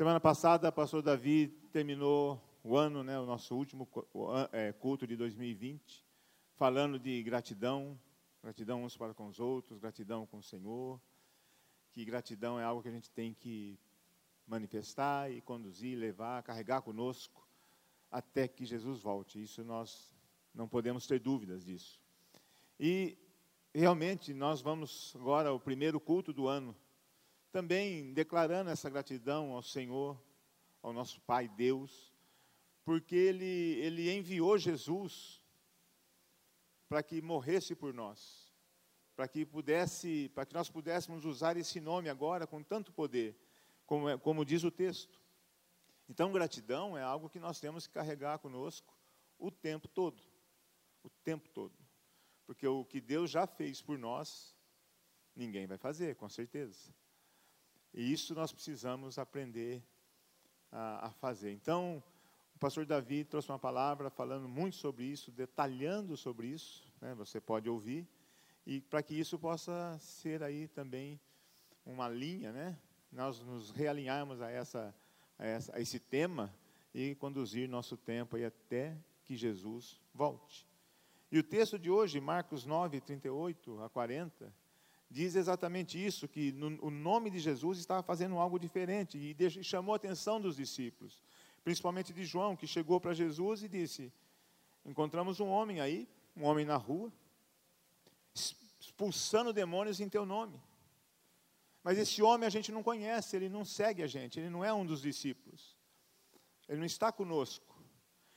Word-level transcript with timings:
Semana 0.00 0.18
passada, 0.18 0.70
o 0.70 0.72
pastor 0.72 1.02
Davi 1.02 1.48
terminou 1.70 2.42
o 2.64 2.74
ano, 2.74 3.04
né, 3.04 3.20
o 3.20 3.26
nosso 3.26 3.54
último 3.54 3.86
é, 4.50 4.72
culto 4.72 5.06
de 5.06 5.14
2020, 5.14 6.06
falando 6.56 6.98
de 6.98 7.22
gratidão, 7.22 8.00
gratidão 8.42 8.82
uns 8.82 8.96
para 8.96 9.12
com 9.12 9.26
os 9.26 9.38
outros, 9.38 9.78
gratidão 9.78 10.24
com 10.24 10.38
o 10.38 10.42
Senhor, 10.42 10.98
que 11.92 12.02
gratidão 12.02 12.58
é 12.58 12.64
algo 12.64 12.80
que 12.80 12.88
a 12.88 12.92
gente 12.92 13.10
tem 13.10 13.34
que 13.34 13.78
manifestar 14.46 15.30
e 15.30 15.42
conduzir, 15.42 15.98
levar, 15.98 16.42
carregar 16.44 16.80
conosco 16.80 17.46
até 18.10 18.48
que 18.48 18.64
Jesus 18.64 19.02
volte. 19.02 19.42
Isso 19.42 19.62
nós 19.62 20.16
não 20.54 20.66
podemos 20.66 21.06
ter 21.06 21.20
dúvidas 21.20 21.62
disso. 21.62 22.00
E 22.78 23.18
realmente 23.74 24.32
nós 24.32 24.62
vamos 24.62 25.14
agora 25.14 25.50
ao 25.50 25.60
primeiro 25.60 26.00
culto 26.00 26.32
do 26.32 26.48
ano, 26.48 26.74
também 27.50 28.12
declarando 28.12 28.70
essa 28.70 28.88
gratidão 28.88 29.52
ao 29.52 29.62
Senhor, 29.62 30.20
ao 30.82 30.92
nosso 30.92 31.20
Pai 31.22 31.48
Deus, 31.48 32.14
porque 32.84 33.14
Ele, 33.14 33.44
ele 33.44 34.10
enviou 34.12 34.56
Jesus 34.56 35.40
para 36.88 37.02
que 37.02 37.20
morresse 37.22 37.74
por 37.74 37.94
nós, 37.94 38.52
para 39.14 39.28
que 39.28 39.44
pudesse, 39.46 40.28
para 40.34 40.44
que 40.44 40.54
nós 40.54 40.68
pudéssemos 40.68 41.24
usar 41.24 41.56
esse 41.56 41.80
nome 41.80 42.08
agora 42.08 42.46
com 42.46 42.62
tanto 42.62 42.92
poder, 42.92 43.36
como, 43.86 44.08
é, 44.08 44.18
como 44.18 44.44
diz 44.44 44.64
o 44.64 44.70
texto. 44.70 45.20
Então, 46.08 46.32
gratidão 46.32 46.98
é 46.98 47.02
algo 47.02 47.30
que 47.30 47.38
nós 47.38 47.60
temos 47.60 47.86
que 47.86 47.92
carregar 47.92 48.40
conosco 48.40 48.92
o 49.38 49.50
tempo 49.50 49.86
todo, 49.86 50.20
o 51.04 51.08
tempo 51.08 51.48
todo, 51.48 51.78
porque 52.44 52.66
o 52.66 52.84
que 52.84 53.00
Deus 53.00 53.30
já 53.30 53.46
fez 53.46 53.80
por 53.80 53.96
nós, 53.96 54.56
ninguém 55.36 55.68
vai 55.68 55.78
fazer, 55.78 56.16
com 56.16 56.28
certeza. 56.28 56.92
E 57.92 58.12
isso 58.12 58.34
nós 58.34 58.52
precisamos 58.52 59.18
aprender 59.18 59.82
a, 60.70 61.08
a 61.08 61.10
fazer. 61.10 61.52
Então, 61.52 62.02
o 62.54 62.58
pastor 62.58 62.86
Davi 62.86 63.24
trouxe 63.24 63.50
uma 63.50 63.58
palavra 63.58 64.10
falando 64.10 64.48
muito 64.48 64.76
sobre 64.76 65.04
isso, 65.04 65.30
detalhando 65.30 66.16
sobre 66.16 66.46
isso, 66.46 66.84
né, 67.00 67.14
você 67.14 67.40
pode 67.40 67.68
ouvir, 67.68 68.06
e 68.66 68.80
para 68.80 69.02
que 69.02 69.14
isso 69.14 69.38
possa 69.38 69.96
ser 69.98 70.42
aí 70.42 70.68
também 70.68 71.18
uma 71.84 72.08
linha, 72.08 72.52
né, 72.52 72.78
nós 73.10 73.40
nos 73.40 73.70
realinharmos 73.70 74.40
a, 74.40 74.50
essa, 74.50 74.94
a, 75.38 75.46
essa, 75.46 75.76
a 75.76 75.80
esse 75.80 75.98
tema 75.98 76.54
e 76.94 77.14
conduzir 77.16 77.68
nosso 77.68 77.96
tempo 77.96 78.36
aí 78.36 78.44
até 78.44 78.96
que 79.24 79.36
Jesus 79.36 80.00
volte. 80.14 80.68
E 81.32 81.38
o 81.38 81.42
texto 81.42 81.78
de 81.78 81.90
hoje, 81.90 82.20
Marcos 82.20 82.66
9, 82.66 83.00
38 83.00 83.80
a 83.82 83.88
40, 83.88 84.52
diz 85.10 85.34
exatamente 85.34 86.02
isso, 86.02 86.28
que 86.28 86.52
no, 86.52 86.86
o 86.86 86.90
nome 86.90 87.30
de 87.30 87.40
Jesus 87.40 87.78
estava 87.78 88.02
fazendo 88.02 88.38
algo 88.38 88.58
diferente 88.58 89.18
e, 89.18 89.36
e 89.42 89.64
chamou 89.64 89.92
a 89.92 89.96
atenção 89.96 90.40
dos 90.40 90.56
discípulos, 90.56 91.20
principalmente 91.64 92.12
de 92.12 92.24
João, 92.24 92.54
que 92.54 92.66
chegou 92.66 93.00
para 93.00 93.12
Jesus 93.12 93.64
e 93.64 93.68
disse: 93.68 94.12
Encontramos 94.84 95.40
um 95.40 95.48
homem 95.48 95.80
aí, 95.80 96.08
um 96.36 96.44
homem 96.44 96.64
na 96.64 96.76
rua, 96.76 97.12
expulsando 98.80 99.52
demônios 99.52 100.00
em 100.00 100.08
teu 100.08 100.24
nome. 100.24 100.62
Mas 101.82 101.98
esse 101.98 102.22
homem 102.22 102.46
a 102.46 102.50
gente 102.50 102.70
não 102.70 102.82
conhece, 102.82 103.34
ele 103.34 103.48
não 103.48 103.64
segue 103.64 104.02
a 104.02 104.06
gente, 104.06 104.38
ele 104.38 104.50
não 104.50 104.64
é 104.64 104.72
um 104.72 104.86
dos 104.86 105.02
discípulos, 105.02 105.76
ele 106.68 106.78
não 106.78 106.86
está 106.86 107.10
conosco. 107.10 107.82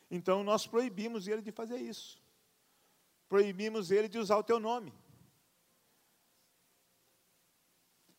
Então 0.10 0.44
nós 0.44 0.66
proibimos 0.66 1.28
ele 1.28 1.42
de 1.42 1.52
fazer 1.52 1.78
isso, 1.78 2.22
proibimos 3.30 3.92
ele 3.92 4.08
de 4.08 4.18
usar 4.18 4.38
o 4.38 4.44
teu 4.44 4.60
nome. 4.60 4.92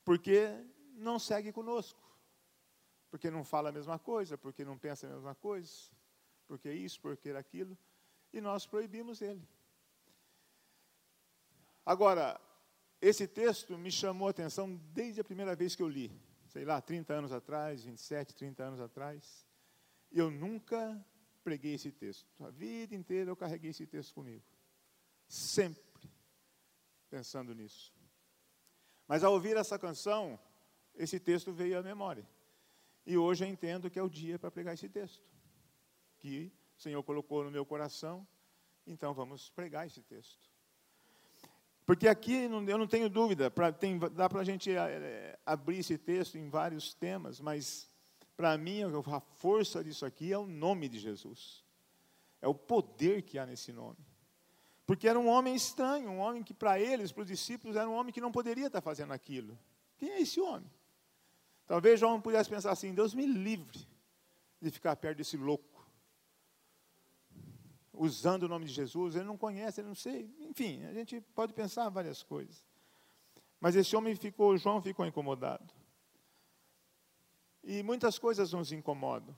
Porque 0.05 0.49
não 0.95 1.19
segue 1.19 1.53
conosco, 1.53 2.01
porque 3.11 3.31
não 3.31 3.45
fala 3.45 3.71
a 3.71 3.73
mesma 3.73 3.99
coisa, 3.99 4.37
porque 4.37 4.65
não 4.65 4.79
pensa 4.79 5.07
a 5.07 5.11
mesma 5.11 5.35
coisa, 5.35 5.73
porque 6.47 6.71
isso, 6.73 7.01
porque 7.01 7.31
aquilo, 7.31 7.77
e 8.33 8.41
nós 8.41 8.67
proibimos 8.67 9.23
ele. 9.23 9.47
Agora, 11.87 12.41
esse 13.01 13.27
texto 13.27 13.77
me 13.77 13.91
chamou 13.91 14.29
a 14.29 14.31
atenção 14.31 14.75
desde 14.93 15.20
a 15.20 15.25
primeira 15.25 15.55
vez 15.55 15.75
que 15.77 15.83
eu 15.83 15.89
li, 15.89 16.11
sei 16.48 16.64
lá, 16.64 16.81
30 16.81 17.13
anos 17.13 17.33
atrás, 17.33 17.85
27, 17.85 18.35
30 18.35 18.63
anos 18.63 18.81
atrás. 18.81 19.47
Eu 20.11 20.31
nunca 20.31 21.05
preguei 21.43 21.75
esse 21.75 21.93
texto. 21.93 22.27
A 22.43 22.51
vida 22.51 22.95
inteira 22.95 23.31
eu 23.31 23.37
carreguei 23.37 23.70
esse 23.70 23.87
texto 23.87 24.14
comigo. 24.14 24.43
Sempre 25.29 26.11
pensando 27.11 27.55
nisso. 27.55 27.94
Mas 29.07 29.23
ao 29.23 29.33
ouvir 29.33 29.57
essa 29.57 29.79
canção, 29.79 30.39
esse 30.95 31.20
texto 31.20 31.53
veio 31.53 31.79
à 31.79 31.83
memória. 31.83 32.27
E 33.07 33.17
hoje 33.19 33.45
eu 33.45 33.48
entendo 33.48 33.91
que 33.91 33.98
é 33.98 34.03
o 34.03 34.09
dia 34.09 34.39
para 34.39 34.51
pregar 34.51 34.75
esse 34.75 34.89
texto. 34.89 35.23
Que 36.19 36.53
o 36.79 36.83
Senhor 36.83 37.03
colocou 37.03 37.45
no 37.45 37.51
meu 37.51 37.67
coração, 37.67 38.27
então 38.87 39.13
vamos 39.13 39.51
pregar 39.51 39.87
esse 39.87 40.03
texto. 40.03 40.51
Porque 41.87 42.09
aqui 42.09 42.33
eu 42.45 42.79
não 42.79 42.87
tenho 42.87 43.11
dúvida, 43.11 43.51
pra, 43.51 43.70
tem, 43.70 43.98
dá 43.98 44.29
para 44.29 44.41
a 44.41 44.45
gente 44.45 44.75
é, 44.75 45.39
abrir 45.45 45.79
esse 45.79 45.98
texto 45.98 46.39
em 46.39 46.48
vários 46.48 46.95
temas, 46.95 47.41
mas 47.41 47.91
para 48.37 48.57
mim 48.57 48.81
a 48.83 49.20
força 49.20 49.85
disso 49.85 50.07
aqui 50.07 50.33
é 50.33 50.39
o 50.39 50.47
nome 50.47 50.89
de 50.89 50.98
Jesus. 50.98 51.63
É 52.41 52.48
o 52.48 52.55
poder 52.55 53.23
que 53.23 53.39
há 53.39 53.45
nesse 53.45 53.70
nome. 53.70 53.98
Porque 54.86 55.08
era 55.08 55.18
um 55.18 55.28
homem 55.28 55.55
estranho, 55.55 56.11
um 56.11 56.18
homem 56.18 56.42
que 56.42 56.52
para 56.52 56.78
eles, 56.78 57.11
para 57.11 57.22
os 57.22 57.28
discípulos, 57.28 57.77
era 57.77 57.89
um 57.89 57.95
homem 57.95 58.12
que 58.12 58.20
não 58.20 58.30
poderia 58.30 58.67
estar 58.67 58.80
fazendo 58.80 59.12
aquilo. 59.12 59.58
Quem 59.96 60.11
é 60.11 60.20
esse 60.20 60.40
homem? 60.40 60.70
Talvez 61.67 61.98
João 61.98 62.20
pudesse 62.20 62.50
pensar 62.50 62.72
assim: 62.72 62.95
Deus 62.95 63.14
me 63.14 63.27
livre 63.27 63.86
de 64.61 64.70
ficar 64.70 64.95
perto 64.96 65.18
desse 65.18 65.36
louco. 65.36 65.72
Usando 67.92 68.42
o 68.42 68.48
nome 68.48 68.67
de 68.67 68.72
Jesus, 68.72 69.14
ele 69.14 69.24
não 69.24 69.39
conhece, 69.39 69.80
ele 69.80 69.89
não 69.89 69.95
sei. 69.95 70.34
Enfim, 70.40 70.84
a 70.84 70.92
gente 70.92 71.20
pode 71.34 71.52
pensar 71.52 71.89
várias 71.89 72.22
coisas. 72.22 72.62
Mas 73.61 73.77
esse 73.77 73.96
homem 73.96 74.14
ficou, 74.16 74.56
João 74.58 74.83
ficou 74.83 75.06
incomodado. 75.06 75.72
E 77.62 77.83
muitas 77.83 78.18
coisas 78.18 78.52
nos 78.52 78.72
incomodam. 78.72 79.34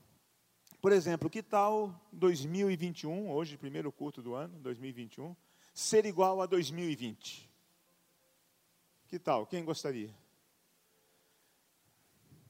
Por 0.86 0.92
exemplo, 0.92 1.28
que 1.28 1.42
tal 1.42 2.00
2021, 2.12 3.28
hoje, 3.32 3.58
primeiro 3.58 3.90
culto 3.90 4.22
do 4.22 4.34
ano, 4.36 4.56
2021, 4.60 5.34
ser 5.74 6.06
igual 6.06 6.40
a 6.40 6.46
2020? 6.46 7.50
Que 9.08 9.18
tal? 9.18 9.44
Quem 9.48 9.64
gostaria? 9.64 10.14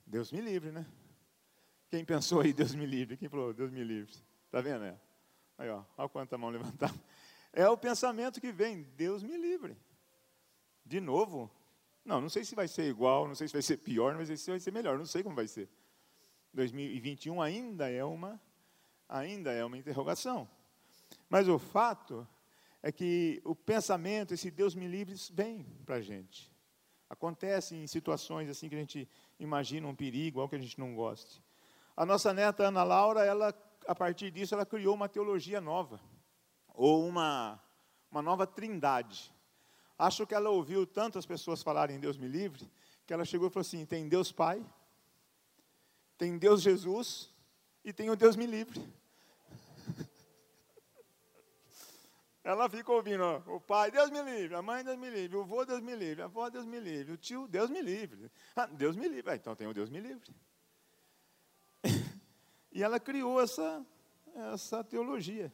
Deus 0.04 0.30
me 0.30 0.42
livre, 0.42 0.70
né? 0.70 0.86
Quem 1.88 2.04
pensou 2.04 2.42
aí, 2.42 2.52
Deus 2.52 2.74
me 2.74 2.84
livre? 2.84 3.16
Quem 3.16 3.26
falou, 3.26 3.54
Deus 3.54 3.70
me 3.70 3.82
livre? 3.82 4.12
Está 4.44 4.60
vendo? 4.60 4.84
É? 4.84 5.00
Aí, 5.56 5.70
ó, 5.70 5.82
olha 5.96 6.08
quanta 6.10 6.36
mão 6.36 6.50
levantada. 6.52 6.92
É 7.54 7.66
o 7.66 7.78
pensamento 7.78 8.38
que 8.38 8.52
vem, 8.52 8.82
Deus 8.98 9.22
me 9.22 9.38
livre. 9.38 9.78
De 10.84 11.00
novo? 11.00 11.50
Não, 12.04 12.20
não 12.20 12.28
sei 12.28 12.44
se 12.44 12.54
vai 12.54 12.68
ser 12.68 12.86
igual, 12.86 13.26
não 13.26 13.34
sei 13.34 13.48
se 13.48 13.54
vai 13.54 13.62
ser 13.62 13.78
pior, 13.78 14.14
não 14.14 14.26
sei 14.26 14.36
se 14.36 14.50
vai 14.50 14.60
ser 14.60 14.74
melhor, 14.74 14.98
não 14.98 15.06
sei 15.06 15.22
como 15.22 15.34
vai 15.34 15.48
ser. 15.48 15.70
2021 16.52 17.40
ainda 17.40 17.90
é 17.90 18.04
uma 18.04 18.40
ainda 19.08 19.52
é 19.52 19.64
uma 19.64 19.78
interrogação. 19.78 20.48
Mas 21.28 21.48
o 21.48 21.58
fato 21.58 22.26
é 22.82 22.90
que 22.92 23.40
o 23.44 23.54
pensamento, 23.54 24.34
esse 24.34 24.50
Deus 24.50 24.74
me 24.74 24.86
livre, 24.86 25.14
vem 25.32 25.64
para 25.84 25.96
a 25.96 26.00
gente. 26.00 26.52
Acontece 27.08 27.76
em 27.76 27.86
situações 27.86 28.48
assim 28.48 28.68
que 28.68 28.74
a 28.74 28.78
gente 28.78 29.08
imagina 29.38 29.86
um 29.86 29.94
perigo, 29.94 30.40
algo 30.40 30.50
que 30.50 30.56
a 30.56 30.60
gente 30.60 30.78
não 30.78 30.94
goste. 30.94 31.42
A 31.96 32.04
nossa 32.04 32.34
neta 32.34 32.64
Ana 32.64 32.82
Laura, 32.82 33.24
ela, 33.24 33.54
a 33.86 33.94
partir 33.94 34.30
disso, 34.30 34.54
ela 34.54 34.66
criou 34.66 34.94
uma 34.94 35.08
teologia 35.08 35.60
nova, 35.60 36.00
ou 36.74 37.06
uma, 37.06 37.60
uma 38.10 38.20
nova 38.20 38.46
trindade. 38.46 39.32
Acho 39.98 40.26
que 40.26 40.34
ela 40.34 40.50
ouviu 40.50 40.86
tantas 40.86 41.24
pessoas 41.24 41.62
falarem 41.62 41.98
Deus 41.98 42.18
me 42.18 42.28
livre, 42.28 42.70
que 43.06 43.14
ela 43.14 43.24
chegou 43.24 43.48
e 43.48 43.50
falou 43.50 43.62
assim: 43.62 43.86
tem 43.86 44.08
Deus 44.08 44.30
Pai, 44.30 44.62
tem 46.16 46.38
Deus 46.38 46.62
Jesus 46.62 47.30
e 47.84 47.92
tem 47.92 48.10
o 48.10 48.16
Deus 48.16 48.36
me 48.36 48.46
livre. 48.46 48.80
Ela 52.42 52.68
fica 52.68 52.90
ouvindo, 52.92 53.22
ó, 53.22 53.42
o 53.54 53.60
pai, 53.60 53.90
Deus 53.90 54.10
me 54.10 54.22
livre, 54.22 54.54
a 54.54 54.62
mãe, 54.62 54.84
Deus 54.84 54.98
me 54.98 55.10
livre, 55.10 55.36
o 55.36 55.42
avô, 55.42 55.64
Deus 55.64 55.80
me 55.80 55.94
livre, 55.94 56.22
a 56.22 56.26
avó, 56.26 56.48
Deus 56.48 56.64
me 56.64 56.78
livre, 56.80 57.12
o 57.12 57.16
tio, 57.16 57.46
Deus 57.48 57.70
me 57.70 57.82
livre. 57.82 58.30
Ah, 58.54 58.66
Deus 58.66 58.96
me 58.96 59.08
livre. 59.08 59.30
Ah, 59.30 59.36
então 59.36 59.54
tem 59.54 59.66
o 59.66 59.74
Deus 59.74 59.90
me 59.90 60.00
livre. 60.00 60.34
e 62.72 62.82
ela 62.82 62.98
criou 62.98 63.40
essa, 63.40 63.84
essa 64.52 64.82
teologia. 64.82 65.52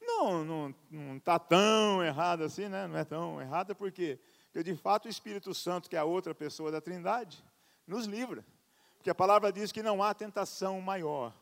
Não, 0.00 0.44
não 0.44 1.16
está 1.16 1.38
tão 1.38 2.02
errada 2.04 2.44
assim, 2.44 2.68
né? 2.68 2.86
Não 2.86 2.96
é 2.96 3.04
tão 3.04 3.40
errada 3.40 3.74
porque, 3.74 4.20
porque, 4.46 4.62
de 4.62 4.76
fato, 4.76 5.06
o 5.06 5.08
Espírito 5.08 5.52
Santo, 5.52 5.90
que 5.90 5.96
é 5.96 5.98
a 5.98 6.04
outra 6.04 6.34
pessoa 6.34 6.70
da 6.70 6.80
Trindade, 6.80 7.44
nos 7.86 8.06
livra. 8.06 8.44
Porque 9.06 9.12
a 9.12 9.14
palavra 9.14 9.52
diz 9.52 9.70
que 9.70 9.84
não 9.84 10.02
há 10.02 10.12
tentação 10.12 10.80
maior, 10.80 11.32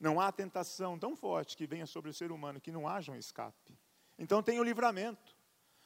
não 0.00 0.20
há 0.20 0.32
tentação 0.32 0.98
tão 0.98 1.14
forte 1.14 1.56
que 1.56 1.64
venha 1.64 1.86
sobre 1.86 2.10
o 2.10 2.12
ser 2.12 2.32
humano 2.32 2.60
que 2.60 2.72
não 2.72 2.88
haja 2.88 3.12
um 3.12 3.14
escape. 3.14 3.78
Então 4.18 4.42
tem 4.42 4.58
o 4.58 4.64
livramento. 4.64 5.36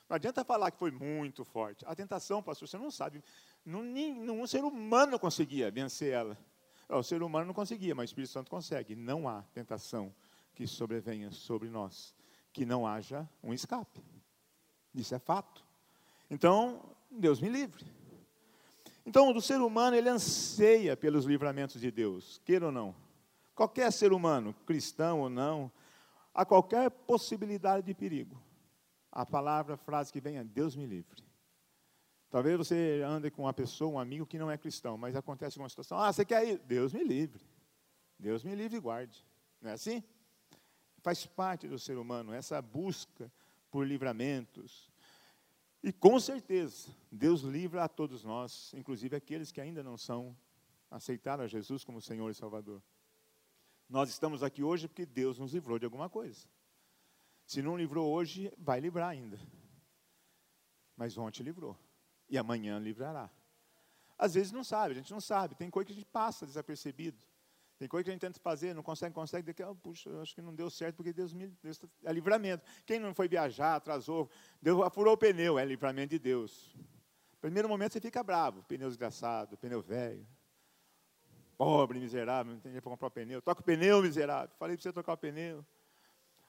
Não 0.08 0.14
adianta 0.14 0.42
falar 0.42 0.70
que 0.70 0.78
foi 0.78 0.90
muito 0.90 1.44
forte. 1.44 1.84
A 1.86 1.94
tentação, 1.94 2.42
pastor, 2.42 2.66
você 2.66 2.78
não 2.78 2.90
sabe. 2.90 3.22
Nenhum 3.62 4.46
ser 4.46 4.64
humano 4.64 5.18
conseguia 5.18 5.70
vencer 5.70 6.14
ela. 6.14 6.38
O 6.88 7.02
ser 7.02 7.22
humano 7.22 7.48
não 7.48 7.52
conseguia, 7.52 7.94
mas 7.94 8.04
o 8.04 8.12
Espírito 8.12 8.32
Santo 8.32 8.50
consegue. 8.50 8.96
Não 8.96 9.28
há 9.28 9.42
tentação 9.52 10.14
que 10.54 10.66
sobrevenha 10.66 11.30
sobre 11.30 11.68
nós, 11.68 12.14
que 12.54 12.64
não 12.64 12.86
haja 12.86 13.28
um 13.42 13.52
escape. 13.52 14.02
Isso 14.94 15.14
é 15.14 15.18
fato. 15.18 15.62
Então, 16.30 16.80
Deus 17.10 17.38
me 17.38 17.50
livre. 17.50 17.84
Então, 19.06 19.30
o 19.30 19.40
ser 19.40 19.60
humano, 19.60 19.96
ele 19.96 20.08
anseia 20.08 20.96
pelos 20.96 21.24
livramentos 21.24 21.80
de 21.80 21.92
Deus, 21.92 22.42
queira 22.44 22.66
ou 22.66 22.72
não. 22.72 22.92
Qualquer 23.54 23.92
ser 23.92 24.12
humano, 24.12 24.52
cristão 24.66 25.20
ou 25.20 25.30
não, 25.30 25.70
a 26.34 26.44
qualquer 26.44 26.90
possibilidade 26.90 27.86
de 27.86 27.94
perigo. 27.94 28.36
A 29.12 29.24
palavra, 29.24 29.74
a 29.74 29.78
frase 29.78 30.12
que 30.12 30.20
vem 30.20 30.38
é 30.38 30.44
Deus 30.44 30.74
me 30.74 30.84
livre. 30.84 31.24
Talvez 32.28 32.58
você 32.58 33.00
ande 33.06 33.30
com 33.30 33.42
uma 33.42 33.52
pessoa, 33.54 33.92
um 33.92 33.98
amigo 33.98 34.26
que 34.26 34.38
não 34.38 34.50
é 34.50 34.58
cristão, 34.58 34.98
mas 34.98 35.14
acontece 35.14 35.56
uma 35.56 35.68
situação, 35.68 35.98
ah, 35.98 36.12
você 36.12 36.24
quer 36.24 36.46
ir? 36.46 36.58
Deus 36.58 36.92
me 36.92 37.04
livre. 37.04 37.46
Deus 38.18 38.42
me 38.42 38.56
livre 38.56 38.76
e 38.76 38.80
guarde. 38.80 39.24
Não 39.62 39.70
é 39.70 39.74
assim? 39.74 40.02
Faz 41.00 41.24
parte 41.24 41.68
do 41.68 41.78
ser 41.78 41.96
humano 41.96 42.32
essa 42.32 42.60
busca 42.60 43.32
por 43.70 43.86
livramentos. 43.86 44.90
E 45.86 45.92
com 45.92 46.18
certeza, 46.18 46.92
Deus 47.12 47.42
livra 47.42 47.84
a 47.84 47.88
todos 47.88 48.24
nós, 48.24 48.74
inclusive 48.74 49.14
aqueles 49.14 49.52
que 49.52 49.60
ainda 49.60 49.84
não 49.84 49.96
são, 49.96 50.36
aceitaram 50.90 51.44
a 51.44 51.46
Jesus 51.46 51.84
como 51.84 52.02
Senhor 52.02 52.28
e 52.28 52.34
Salvador. 52.34 52.82
Nós 53.88 54.08
estamos 54.08 54.42
aqui 54.42 54.64
hoje 54.64 54.88
porque 54.88 55.06
Deus 55.06 55.38
nos 55.38 55.52
livrou 55.52 55.78
de 55.78 55.84
alguma 55.84 56.10
coisa. 56.10 56.44
Se 57.46 57.62
não 57.62 57.76
livrou 57.76 58.12
hoje, 58.12 58.52
vai 58.58 58.80
livrar 58.80 59.10
ainda. 59.10 59.38
Mas 60.96 61.16
ontem 61.16 61.44
livrou. 61.44 61.78
E 62.28 62.36
amanhã 62.36 62.80
livrará. 62.80 63.30
Às 64.18 64.34
vezes 64.34 64.50
não 64.50 64.64
sabe, 64.64 64.90
a 64.90 64.96
gente 64.96 65.12
não 65.12 65.20
sabe. 65.20 65.54
Tem 65.54 65.70
coisa 65.70 65.86
que 65.86 65.92
a 65.92 65.94
gente 65.94 66.06
passa 66.06 66.44
desapercebido. 66.44 67.24
Tem 67.78 67.86
coisa 67.86 68.04
que 68.04 68.10
a 68.10 68.12
gente 68.12 68.22
tenta 68.22 68.40
fazer, 68.40 68.74
não 68.74 68.82
consegue, 68.82 69.14
consegue, 69.14 69.46
daqui, 69.46 69.62
oh, 69.62 69.74
puxa, 69.74 70.10
acho 70.22 70.34
que 70.34 70.40
não 70.40 70.54
deu 70.54 70.70
certo, 70.70 70.96
porque 70.96 71.12
Deus 71.12 71.34
me 71.34 71.48
Deus, 71.62 71.76
tá, 71.76 71.86
é 72.04 72.12
livramento. 72.12 72.64
Quem 72.86 72.98
não 72.98 73.14
foi 73.14 73.28
viajar, 73.28 73.76
atrasou, 73.76 74.30
deu, 74.62 74.88
furou 74.90 75.12
o 75.12 75.16
pneu, 75.16 75.58
é 75.58 75.64
livramento 75.64 76.10
de 76.10 76.18
Deus. 76.18 76.74
Primeiro 77.40 77.68
momento 77.68 77.92
você 77.92 78.00
fica 78.00 78.22
bravo, 78.22 78.62
pneu 78.62 78.88
desgraçado, 78.88 79.58
pneu 79.58 79.82
velho. 79.82 80.26
Pobre, 81.56 81.98
miserável, 81.98 82.52
não 82.52 82.60
tem 82.60 82.70
dinheiro 82.70 82.82
para 82.82 82.90
comprar 82.90 83.08
o 83.08 83.10
pneu. 83.10 83.40
Toca 83.42 83.60
o 83.60 83.64
pneu, 83.64 84.02
miserável. 84.02 84.54
Falei 84.58 84.76
para 84.76 84.82
você 84.82 84.92
tocar 84.92 85.12
o 85.12 85.16
pneu. 85.16 85.64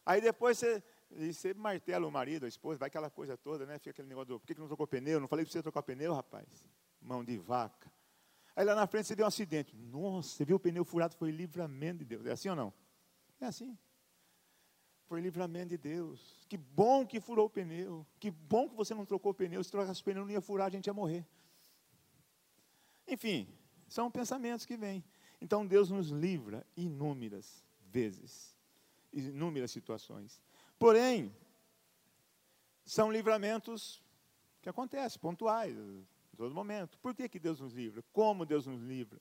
Aí 0.06 0.22
depois 0.22 0.58
você, 0.58 0.84
você 1.10 1.54
martela 1.54 2.08
o 2.08 2.12
marido, 2.12 2.46
a 2.46 2.48
esposa, 2.48 2.80
vai 2.80 2.88
aquela 2.88 3.10
coisa 3.10 3.38
toda, 3.38 3.66
né? 3.66 3.78
Fica 3.78 3.92
aquele 3.92 4.08
negócio 4.08 4.28
do, 4.28 4.40
por 4.40 4.48
que, 4.48 4.54
que 4.56 4.60
não 4.60 4.68
tocou 4.68 4.86
o 4.86 4.88
pneu? 4.88 5.20
Não 5.20 5.28
falei 5.28 5.46
para 5.46 5.52
você 5.52 5.62
tocar 5.62 5.82
o 5.82 5.84
pneu, 5.84 6.14
rapaz? 6.14 6.48
Mão 7.02 7.24
de 7.24 7.38
vaca. 7.38 7.92
Aí 8.58 8.66
lá 8.66 8.74
na 8.74 8.88
frente 8.88 9.06
você 9.06 9.16
vê 9.16 9.22
um 9.22 9.28
acidente. 9.28 9.76
Nossa, 9.76 10.30
você 10.30 10.44
viu 10.44 10.56
o 10.56 10.60
pneu 10.60 10.84
furado, 10.84 11.16
foi 11.16 11.30
livramento 11.30 12.00
de 12.00 12.06
Deus. 12.06 12.26
É 12.26 12.32
assim 12.32 12.50
ou 12.50 12.56
não? 12.56 12.74
É 13.40 13.46
assim. 13.46 13.78
Foi 15.06 15.22
livramento 15.22 15.70
de 15.70 15.78
Deus. 15.78 16.44
Que 16.50 16.58
bom 16.58 17.06
que 17.06 17.22
furou 17.22 17.46
o 17.46 17.50
pneu. 17.52 18.04
Que 18.20 18.32
bom 18.32 18.68
que 18.68 18.76
você 18.76 18.96
não 18.96 19.06
trocou 19.06 19.32
o 19.32 19.36
pneu. 19.36 19.64
Se 19.64 19.70
trocasse 19.70 20.02
o 20.02 20.04
pneu, 20.04 20.26
não 20.26 20.32
ia 20.32 20.42
furar, 20.42 20.66
a 20.66 20.70
gente 20.72 20.88
ia 20.88 20.94
morrer. 20.94 21.24
Enfim, 23.08 23.48
são 23.88 24.10
pensamentos 24.10 24.66
que 24.66 24.76
vêm. 24.76 25.06
Então 25.40 25.64
Deus 25.64 25.92
nos 25.92 26.10
livra 26.10 26.66
inúmeras 26.76 27.64
vezes, 27.92 28.58
inúmeras 29.14 29.70
situações. 29.70 30.42
Porém, 30.80 31.32
são 32.84 33.12
livramentos 33.12 34.02
que 34.64 34.68
acontecem, 34.68 35.20
pontuais, 35.20 35.78
todo 36.38 36.54
momento. 36.54 36.98
Por 37.00 37.14
que, 37.14 37.28
que 37.28 37.40
Deus 37.40 37.60
nos 37.60 37.74
livra? 37.74 38.04
Como 38.14 38.46
Deus 38.46 38.68
nos 38.68 38.82
livra? 38.82 39.20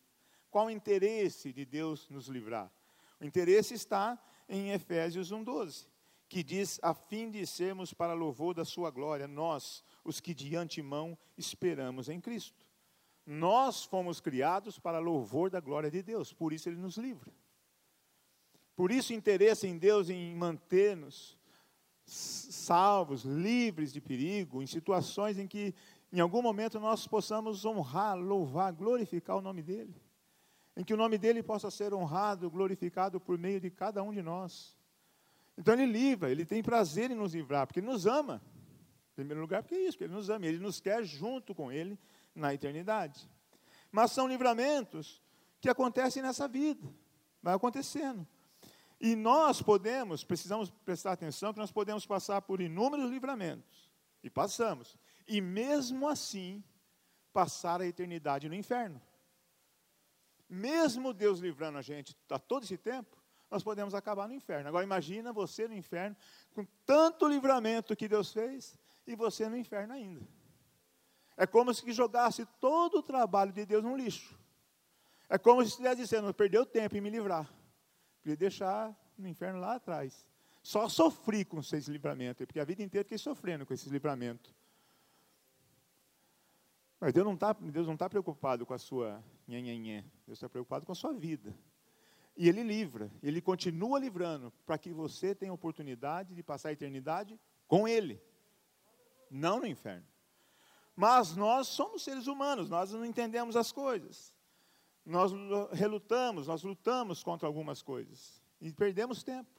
Qual 0.51 0.67
o 0.67 0.71
interesse 0.71 1.53
de 1.53 1.65
Deus 1.65 2.09
nos 2.11 2.29
livrar? 2.29 2.71
O 3.19 3.25
interesse 3.25 3.75
está 3.75 4.23
em 4.49 4.71
Efésios 4.71 5.33
1,12, 5.33 5.89
que 6.29 6.43
diz: 6.43 6.79
a 6.83 6.95
fim 6.95 7.31
de 7.31 7.47
sermos 7.47 7.93
para 7.95 8.13
louvor 8.13 8.55
da 8.55 8.65
sua 8.65 8.91
glória, 8.91 9.27
nós, 9.27 9.83
os 10.05 10.21
que 10.21 10.35
de 10.35 10.55
antemão 10.55 11.19
esperamos 11.37 12.09
em 12.09 12.21
Cristo. 12.21 12.67
Nós 13.25 13.83
fomos 13.85 14.21
criados 14.21 14.79
para 14.79 15.01
louvor 15.01 15.51
da 15.51 15.59
glória 15.59 15.91
de 15.91 16.03
Deus, 16.03 16.33
por 16.33 16.53
isso 16.53 16.69
Ele 16.69 16.77
nos 16.77 16.97
livra. 16.97 17.33
Por 18.77 18.93
isso, 18.93 19.13
o 19.13 19.17
interesse 19.17 19.67
em 19.67 19.79
Deus 19.79 20.11
em 20.11 20.35
manter-nos 20.37 21.37
salvos, 22.07 23.25
livres 23.25 23.93
de 23.93 24.01
perigo, 24.01 24.63
em 24.63 24.67
situações 24.67 25.39
em 25.39 25.47
que, 25.47 25.75
em 26.13 26.21
algum 26.21 26.41
momento, 26.41 26.79
nós 26.79 27.07
possamos 27.07 27.65
honrar, 27.65 28.17
louvar, 28.17 28.73
glorificar 28.73 29.37
o 29.37 29.41
nome 29.41 29.63
dEle. 29.63 29.95
Em 30.77 30.85
que 30.85 30.95
o 30.95 30.97
nome 30.97 31.19
dEle 31.19 31.43
possa 31.43 31.71
ser 31.71 31.93
honrado, 31.93 32.51
glorificado 32.51 33.19
por 33.19 33.39
meio 33.39 33.61
de 33.61 33.71
cada 33.71 34.03
um 34.03 34.13
de 34.13 34.23
nós. 34.23 34.77
Então, 35.59 35.75
Ele 35.75 35.87
livra, 35.87 36.31
Ele 36.31 36.45
tem 36.45 36.63
prazer 36.63 37.11
em 37.11 37.15
nos 37.15 37.35
livrar, 37.35 37.67
porque 37.67 37.81
Ele 37.81 37.87
nos 37.87 38.07
ama. 38.07 38.43
Em 39.13 39.15
primeiro 39.17 39.41
lugar, 39.41 39.63
porque 39.63 39.75
é 39.75 39.81
isso, 39.81 39.93
porque 39.93 40.05
Ele 40.05 40.15
nos 40.15 40.29
ama, 40.29 40.47
Ele 40.47 40.59
nos 40.59 40.81
quer 40.81 41.03
junto 41.03 41.55
com 41.55 41.73
Ele 41.73 41.99
na 42.35 42.53
eternidade. 42.53 43.29
Mas 43.91 44.13
são 44.13 44.29
livramentos 44.29 45.23
que 45.61 45.71
acontecem 45.71 46.23
nessa 46.23 46.47
vida, 46.47 46.87
vai 47.43 47.55
acontecendo. 47.55 48.27
E 49.01 49.17
nós 49.17 49.61
podemos, 49.61 50.23
precisamos 50.23 50.71
prestar 50.71 51.13
atenção 51.13 51.53
que 51.53 51.59
nós 51.59 51.73
podemos 51.73 52.07
passar 52.07 52.43
por 52.43 52.61
inúmeros 52.61 53.11
livramentos, 53.11 53.91
e 54.23 54.31
passamos, 54.31 54.97
e 55.27 55.41
mesmo 55.41 56.09
assim, 56.09 56.63
passar 57.33 57.81
a 57.81 57.87
eternidade 57.87 58.49
no 58.49 58.55
inferno. 58.55 59.01
Mesmo 60.49 61.13
Deus 61.13 61.41
livrando 61.41 61.79
a 61.79 61.83
gente 61.83 62.17
a 62.31 62.39
todo 62.39 62.63
esse 62.63 62.79
tempo, 62.79 63.17
nós 63.51 63.63
podemos 63.63 63.95
acabar 63.95 64.29
no 64.29 64.35
inferno. 64.35 64.69
Agora 64.69 64.85
imagina 64.85 65.33
você 65.33 65.69
no 65.69 65.75
inferno, 65.75 66.17
com 66.53 66.65
tanto 66.85 67.29
livramento 67.29 67.97
que 67.97 68.09
Deus 68.09 68.33
fez, 68.33 68.79
e 69.07 69.15
você 69.15 69.49
no 69.49 69.57
inferno 69.57 69.93
ainda. 69.93 70.27
É 71.37 71.47
como 71.47 71.73
se 71.75 71.93
jogasse 71.93 72.47
todo 72.61 72.99
o 72.99 73.03
trabalho 73.03 73.53
de 73.53 73.67
Deus 73.67 73.83
no 73.83 73.97
lixo. 73.97 74.39
É 75.29 75.37
como 75.37 75.63
se 75.63 75.71
estivesse 75.71 76.01
dizendo, 76.01 76.33
perdeu 76.33 76.65
tempo 76.65 76.97
em 76.97 77.01
me 77.01 77.11
livrar. 77.11 77.53
Podia 78.23 78.37
deixar 78.37 78.97
no 79.19 79.29
inferno 79.29 79.61
lá 79.61 79.75
atrás. 79.75 80.27
Só 80.63 80.89
sofri 80.89 81.45
com 81.45 81.61
esses 81.61 81.87
livramentos, 81.87 82.47
porque 82.47 82.59
a 82.59 82.65
vida 82.65 82.83
inteira 82.83 83.05
fiquei 83.05 83.19
sofrendo 83.19 83.67
com 83.67 83.75
esses 83.75 83.89
livramentos. 83.89 84.55
Mas 87.01 87.13
Deus 87.13 87.27
não 87.27 87.35
está 87.35 87.55
tá 87.99 88.09
preocupado 88.09 88.65
com 88.65 88.73
a 88.73 88.79
sua 88.79 89.23
nhanhanhã. 89.47 90.03
Deus 90.27 90.39
está 90.39 90.49
preocupado 90.49 90.87
com 90.87 90.93
a 90.93 90.95
sua 90.95 91.13
vida. 91.13 91.55
E 92.37 92.49
Ele 92.49 92.63
livra, 92.63 93.11
Ele 93.23 93.41
continua 93.41 93.99
livrando, 93.99 94.53
para 94.67 94.77
que 94.77 94.93
você 94.93 95.35
tenha 95.35 95.53
oportunidade 95.53 96.35
de 96.35 96.43
passar 96.43 96.69
a 96.69 96.73
eternidade 96.73 97.39
com 97.67 97.89
Ele, 97.89 98.21
não 99.31 99.61
no 99.61 99.67
inferno. 99.67 100.07
Mas 100.95 101.35
nós 101.35 101.69
somos 101.69 102.03
seres 102.03 102.27
humanos, 102.27 102.69
nós 102.69 102.93
não 102.93 103.05
entendemos 103.05 103.57
as 103.57 103.73
coisas. 103.73 104.35
Nós 105.05 105.31
relutamos, 105.73 106.49
nós 106.49 106.63
lutamos 106.63 107.23
contra 107.23 107.47
algumas 107.47 107.81
coisas 107.81 108.43
e 108.61 108.73
perdemos 108.73 109.23
tempo. 109.23 109.51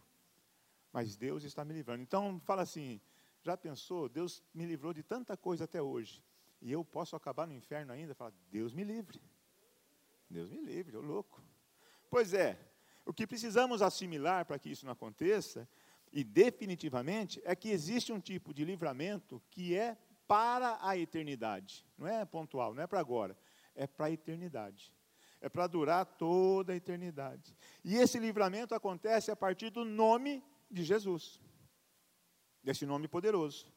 Mas 0.91 1.15
Deus 1.15 1.43
está 1.43 1.63
me 1.63 1.73
livrando. 1.73 2.01
Então, 2.01 2.39
fala 2.43 2.63
assim: 2.63 2.99
já 3.41 3.55
pensou? 3.55 4.09
Deus 4.09 4.43
me 4.53 4.65
livrou 4.65 4.93
de 4.93 5.03
tanta 5.03 5.37
coisa 5.37 5.63
até 5.63 5.81
hoje. 5.81 6.23
E 6.67 6.71
eu 6.73 6.83
posso 6.83 7.15
acabar 7.15 7.47
no 7.47 7.53
inferno 7.53 7.93
ainda? 7.93 8.13
Fala, 8.13 8.33
Deus 8.51 8.73
me 8.73 8.83
livre. 8.83 9.21
Deus 10.29 10.49
me 10.49 10.59
livre, 10.59 10.93
eu 10.93 11.01
louco. 11.01 11.41
Pois 12.09 12.33
é, 12.33 12.59
o 13.05 13.13
que 13.13 13.25
precisamos 13.25 13.81
assimilar 13.81 14.45
para 14.45 14.59
que 14.59 14.69
isso 14.69 14.85
não 14.85 14.91
aconteça, 14.91 15.65
e 16.11 16.25
definitivamente, 16.25 17.41
é 17.45 17.55
que 17.55 17.69
existe 17.69 18.11
um 18.11 18.19
tipo 18.19 18.53
de 18.53 18.65
livramento 18.65 19.41
que 19.49 19.77
é 19.77 19.97
para 20.27 20.77
a 20.81 20.97
eternidade. 20.97 21.87
Não 21.97 22.05
é 22.05 22.25
pontual, 22.25 22.73
não 22.73 22.83
é 22.83 22.87
para 22.87 22.99
agora, 22.99 23.37
é 23.73 23.87
para 23.87 24.07
a 24.07 24.11
eternidade. 24.11 24.93
É 25.39 25.47
para 25.47 25.67
durar 25.67 26.05
toda 26.05 26.73
a 26.73 26.75
eternidade. 26.75 27.55
E 27.81 27.95
esse 27.95 28.19
livramento 28.19 28.75
acontece 28.75 29.31
a 29.31 29.37
partir 29.37 29.69
do 29.69 29.85
nome 29.85 30.43
de 30.69 30.83
Jesus, 30.83 31.41
desse 32.61 32.85
nome 32.85 33.07
poderoso. 33.07 33.76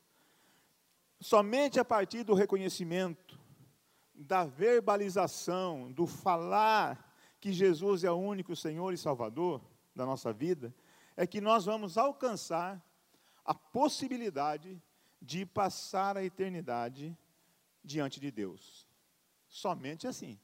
Somente 1.20 1.78
a 1.78 1.84
partir 1.84 2.24
do 2.24 2.32
reconhecimento, 2.32 3.38
da 4.14 4.44
verbalização, 4.44 5.92
do 5.92 6.06
falar 6.06 7.14
que 7.38 7.52
Jesus 7.52 8.04
é 8.04 8.10
o 8.10 8.16
único 8.16 8.56
Senhor 8.56 8.92
e 8.92 8.98
Salvador 8.98 9.62
da 9.94 10.06
nossa 10.06 10.32
vida, 10.32 10.74
é 11.16 11.26
que 11.26 11.40
nós 11.40 11.66
vamos 11.66 11.98
alcançar 11.98 12.82
a 13.44 13.54
possibilidade 13.54 14.82
de 15.20 15.44
passar 15.44 16.16
a 16.16 16.24
eternidade 16.24 17.16
diante 17.84 18.18
de 18.18 18.30
Deus. 18.30 18.88
Somente 19.48 20.06
assim. 20.06 20.38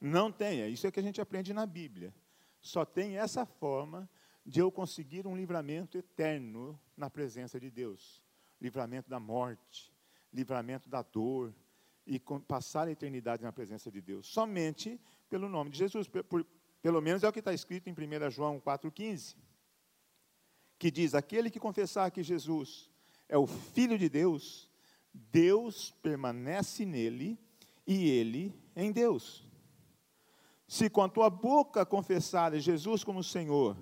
Não 0.00 0.30
tenha, 0.32 0.68
isso 0.68 0.86
é 0.86 0.90
que 0.90 1.00
a 1.00 1.02
gente 1.02 1.20
aprende 1.20 1.52
na 1.52 1.66
Bíblia. 1.66 2.14
Só 2.60 2.84
tem 2.84 3.18
essa 3.18 3.44
forma 3.44 4.08
de 4.44 4.60
eu 4.60 4.70
conseguir 4.70 5.26
um 5.26 5.36
livramento 5.36 5.98
eterno 5.98 6.78
na 6.96 7.10
presença 7.10 7.60
de 7.60 7.70
Deus. 7.70 8.22
Livramento 8.60 9.08
da 9.08 9.18
morte, 9.18 9.93
livramento 10.34 10.88
da 10.88 11.00
dor 11.00 11.54
e 12.06 12.20
passar 12.46 12.88
a 12.88 12.90
eternidade 12.90 13.42
na 13.42 13.52
presença 13.52 13.90
de 13.90 14.02
Deus. 14.02 14.26
Somente 14.26 15.00
pelo 15.30 15.48
nome 15.48 15.70
de 15.70 15.78
Jesus, 15.78 16.08
por, 16.08 16.46
Pelo 16.82 17.00
menos 17.00 17.22
é 17.22 17.28
o 17.28 17.32
que 17.32 17.38
está 17.38 17.54
escrito 17.54 17.88
em 17.88 17.94
1 17.94 18.30
João 18.30 18.60
4,15, 18.60 19.36
que 20.78 20.90
diz: 20.90 21.14
Aquele 21.14 21.48
que 21.50 21.58
confessar 21.58 22.10
que 22.10 22.22
Jesus 22.22 22.90
é 23.26 23.38
o 23.38 23.46
Filho 23.46 23.96
de 23.96 24.06
Deus, 24.06 24.70
Deus 25.10 25.92
permanece 26.02 26.84
nele 26.84 27.38
e 27.86 28.10
ele 28.10 28.54
em 28.76 28.92
Deus. 28.92 29.48
Se 30.68 30.90
com 30.90 31.02
a 31.02 31.08
tua 31.08 31.30
boca 31.30 31.86
confessares 31.86 32.62
Jesus 32.62 33.02
como 33.02 33.24
Senhor, 33.24 33.78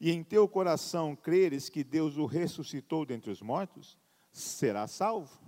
e 0.00 0.10
em 0.10 0.24
teu 0.24 0.48
coração 0.48 1.14
creres 1.14 1.68
que 1.68 1.84
Deus 1.84 2.16
o 2.16 2.24
ressuscitou 2.24 3.04
dentre 3.04 3.30
os 3.30 3.42
mortos, 3.42 3.98
será 4.32 4.86
salvo. 4.86 5.39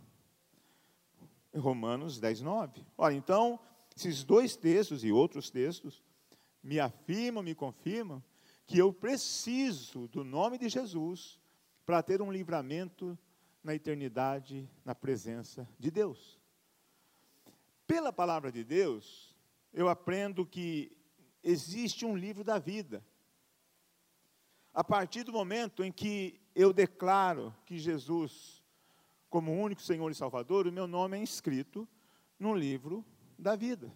Romanos 1.54 2.18
10, 2.18 2.40
9. 2.40 2.84
Ora, 2.96 3.14
então, 3.14 3.58
esses 3.96 4.24
dois 4.24 4.56
textos 4.56 5.04
e 5.04 5.12
outros 5.12 5.50
textos 5.50 6.02
me 6.62 6.78
afirmam, 6.80 7.42
me 7.42 7.54
confirmam 7.54 8.22
que 8.66 8.78
eu 8.78 8.92
preciso 8.92 10.08
do 10.08 10.24
nome 10.24 10.56
de 10.56 10.68
Jesus 10.68 11.40
para 11.84 12.02
ter 12.02 12.22
um 12.22 12.32
livramento 12.32 13.18
na 13.62 13.74
eternidade, 13.74 14.68
na 14.84 14.94
presença 14.94 15.68
de 15.78 15.90
Deus. 15.90 16.40
Pela 17.86 18.12
palavra 18.12 18.50
de 18.50 18.64
Deus, 18.64 19.36
eu 19.72 19.88
aprendo 19.88 20.46
que 20.46 20.96
existe 21.42 22.04
um 22.04 22.16
livro 22.16 22.42
da 22.44 22.58
vida. 22.58 23.04
A 24.72 24.82
partir 24.82 25.22
do 25.22 25.32
momento 25.32 25.84
em 25.84 25.92
que 25.92 26.40
eu 26.54 26.72
declaro 26.72 27.54
que 27.66 27.78
Jesus, 27.78 28.61
como 29.32 29.50
único 29.50 29.80
Senhor 29.80 30.10
e 30.10 30.14
Salvador, 30.14 30.66
o 30.66 30.72
meu 30.72 30.86
nome 30.86 31.16
é 31.16 31.20
inscrito 31.22 31.88
no 32.38 32.54
livro 32.54 33.02
da 33.38 33.56
vida. 33.56 33.90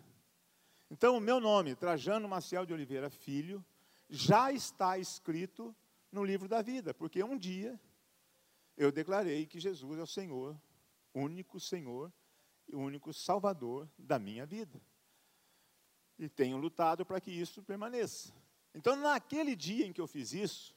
Então, 0.90 1.18
o 1.18 1.20
meu 1.20 1.38
nome, 1.38 1.76
Trajano 1.76 2.26
Maciel 2.26 2.64
de 2.64 2.72
Oliveira 2.72 3.10
Filho, 3.10 3.62
já 4.08 4.50
está 4.50 4.96
escrito 4.96 5.76
no 6.10 6.24
livro 6.24 6.48
da 6.48 6.62
vida, 6.62 6.94
porque 6.94 7.22
um 7.22 7.36
dia 7.36 7.78
eu 8.78 8.90
declarei 8.90 9.44
que 9.44 9.60
Jesus 9.60 9.98
é 9.98 10.02
o 10.02 10.06
Senhor, 10.06 10.58
único 11.12 11.60
Senhor 11.60 12.10
e 12.66 12.74
único 12.74 13.12
Salvador 13.12 13.86
da 13.98 14.18
minha 14.18 14.46
vida. 14.46 14.80
E 16.18 16.30
tenho 16.30 16.56
lutado 16.56 17.04
para 17.04 17.20
que 17.20 17.30
isso 17.30 17.62
permaneça. 17.62 18.32
Então, 18.74 18.96
naquele 18.96 19.54
dia 19.54 19.86
em 19.86 19.92
que 19.92 20.00
eu 20.00 20.06
fiz 20.06 20.32
isso, 20.32 20.74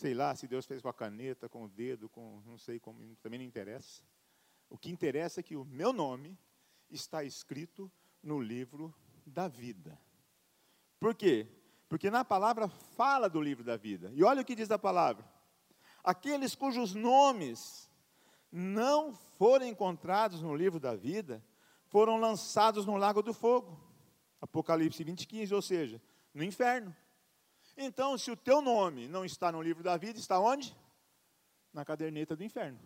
sei 0.00 0.14
lá 0.14 0.34
se 0.34 0.48
Deus 0.48 0.64
fez 0.64 0.80
com 0.80 0.88
a 0.88 0.94
caneta, 0.94 1.46
com 1.46 1.64
o 1.64 1.68
dedo, 1.68 2.08
com 2.08 2.42
não 2.46 2.56
sei 2.56 2.80
como, 2.80 2.98
também 3.16 3.38
não 3.38 3.46
interessa. 3.46 4.02
O 4.70 4.78
que 4.78 4.90
interessa 4.90 5.40
é 5.40 5.42
que 5.42 5.54
o 5.54 5.64
meu 5.64 5.92
nome 5.92 6.38
está 6.90 7.22
escrito 7.22 7.92
no 8.22 8.40
livro 8.40 8.94
da 9.26 9.46
vida. 9.46 10.00
Por 10.98 11.14
quê? 11.14 11.46
Porque 11.86 12.10
na 12.10 12.24
palavra 12.24 12.66
fala 12.66 13.28
do 13.28 13.42
livro 13.42 13.62
da 13.62 13.76
vida. 13.76 14.10
E 14.14 14.24
olha 14.24 14.40
o 14.40 14.44
que 14.44 14.54
diz 14.54 14.70
a 14.70 14.78
palavra: 14.78 15.24
aqueles 16.02 16.54
cujos 16.54 16.94
nomes 16.94 17.90
não 18.50 19.12
forem 19.12 19.70
encontrados 19.70 20.40
no 20.40 20.56
livro 20.56 20.80
da 20.80 20.96
vida, 20.96 21.44
foram 21.88 22.18
lançados 22.18 22.86
no 22.86 22.96
lago 22.96 23.22
do 23.22 23.34
fogo. 23.34 23.78
Apocalipse 24.40 25.04
20, 25.04 25.26
15, 25.26 25.54
ou 25.54 25.60
seja, 25.60 26.00
no 26.32 26.42
inferno. 26.42 26.96
Então, 27.82 28.18
se 28.18 28.30
o 28.30 28.36
teu 28.36 28.60
nome 28.60 29.08
não 29.08 29.24
está 29.24 29.50
no 29.50 29.62
livro 29.62 29.82
da 29.82 29.96
vida, 29.96 30.18
está 30.18 30.38
onde? 30.38 30.76
Na 31.72 31.82
caderneta 31.82 32.36
do 32.36 32.44
inferno. 32.44 32.78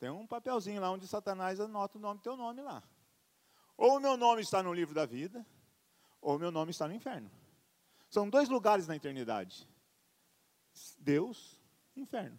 Tem 0.00 0.10
um 0.10 0.26
papelzinho 0.26 0.80
lá 0.80 0.90
onde 0.90 1.06
Satanás 1.06 1.60
anota 1.60 1.98
o 1.98 2.00
nome 2.00 2.20
teu 2.20 2.36
nome 2.36 2.60
lá. 2.60 2.82
Ou 3.76 3.98
o 3.98 4.00
meu 4.00 4.16
nome 4.16 4.42
está 4.42 4.60
no 4.60 4.74
livro 4.74 4.92
da 4.92 5.06
vida, 5.06 5.46
ou 6.20 6.34
o 6.34 6.38
meu 6.38 6.50
nome 6.50 6.72
está 6.72 6.88
no 6.88 6.94
inferno. 6.94 7.30
São 8.10 8.28
dois 8.28 8.48
lugares 8.48 8.88
na 8.88 8.96
eternidade. 8.96 9.68
Deus, 10.98 11.60
inferno. 11.94 12.38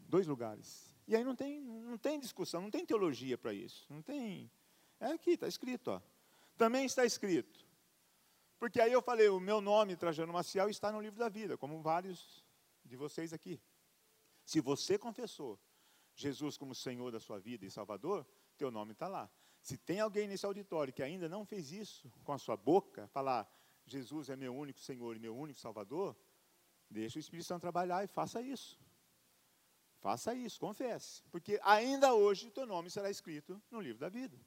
Dois 0.00 0.26
lugares. 0.26 0.94
E 1.08 1.16
aí 1.16 1.24
não 1.24 1.34
tem, 1.34 1.62
não 1.62 1.96
tem 1.96 2.20
discussão, 2.20 2.60
não 2.60 2.70
tem 2.70 2.84
teologia 2.84 3.38
para 3.38 3.54
isso. 3.54 3.86
Não 3.88 4.02
tem. 4.02 4.50
É 5.00 5.06
aqui, 5.06 5.30
está 5.30 5.48
escrito. 5.48 5.92
Ó. 5.92 6.00
Também 6.58 6.84
está 6.84 7.06
escrito. 7.06 7.61
Porque 8.62 8.80
aí 8.80 8.92
eu 8.92 9.02
falei, 9.02 9.28
o 9.28 9.40
meu 9.40 9.60
nome, 9.60 9.96
Trajano 9.96 10.32
Maciel, 10.32 10.70
está 10.70 10.92
no 10.92 11.00
livro 11.00 11.18
da 11.18 11.28
vida, 11.28 11.58
como 11.58 11.82
vários 11.82 12.46
de 12.84 12.94
vocês 12.96 13.32
aqui. 13.32 13.60
Se 14.44 14.60
você 14.60 14.96
confessou 14.96 15.58
Jesus 16.14 16.56
como 16.56 16.72
Senhor 16.72 17.10
da 17.10 17.18
sua 17.18 17.40
vida 17.40 17.66
e 17.66 17.70
Salvador, 17.72 18.24
teu 18.56 18.70
nome 18.70 18.92
está 18.92 19.08
lá. 19.08 19.28
Se 19.60 19.76
tem 19.76 19.98
alguém 19.98 20.28
nesse 20.28 20.46
auditório 20.46 20.92
que 20.92 21.02
ainda 21.02 21.28
não 21.28 21.44
fez 21.44 21.72
isso 21.72 22.08
com 22.22 22.32
a 22.32 22.38
sua 22.38 22.56
boca, 22.56 23.08
falar 23.08 23.52
Jesus 23.84 24.30
é 24.30 24.36
meu 24.36 24.54
único 24.54 24.78
Senhor 24.78 25.16
e 25.16 25.18
meu 25.18 25.36
único 25.36 25.58
Salvador, 25.58 26.16
deixa 26.88 27.18
o 27.18 27.20
Espírito 27.20 27.46
Santo 27.48 27.62
trabalhar 27.62 28.04
e 28.04 28.06
faça 28.06 28.40
isso. 28.40 28.80
Faça 29.98 30.36
isso, 30.36 30.60
confesse. 30.60 31.24
Porque 31.32 31.58
ainda 31.64 32.14
hoje 32.14 32.48
teu 32.52 32.64
nome 32.64 32.90
será 32.90 33.10
escrito 33.10 33.60
no 33.72 33.80
livro 33.80 33.98
da 33.98 34.08
vida. 34.08 34.38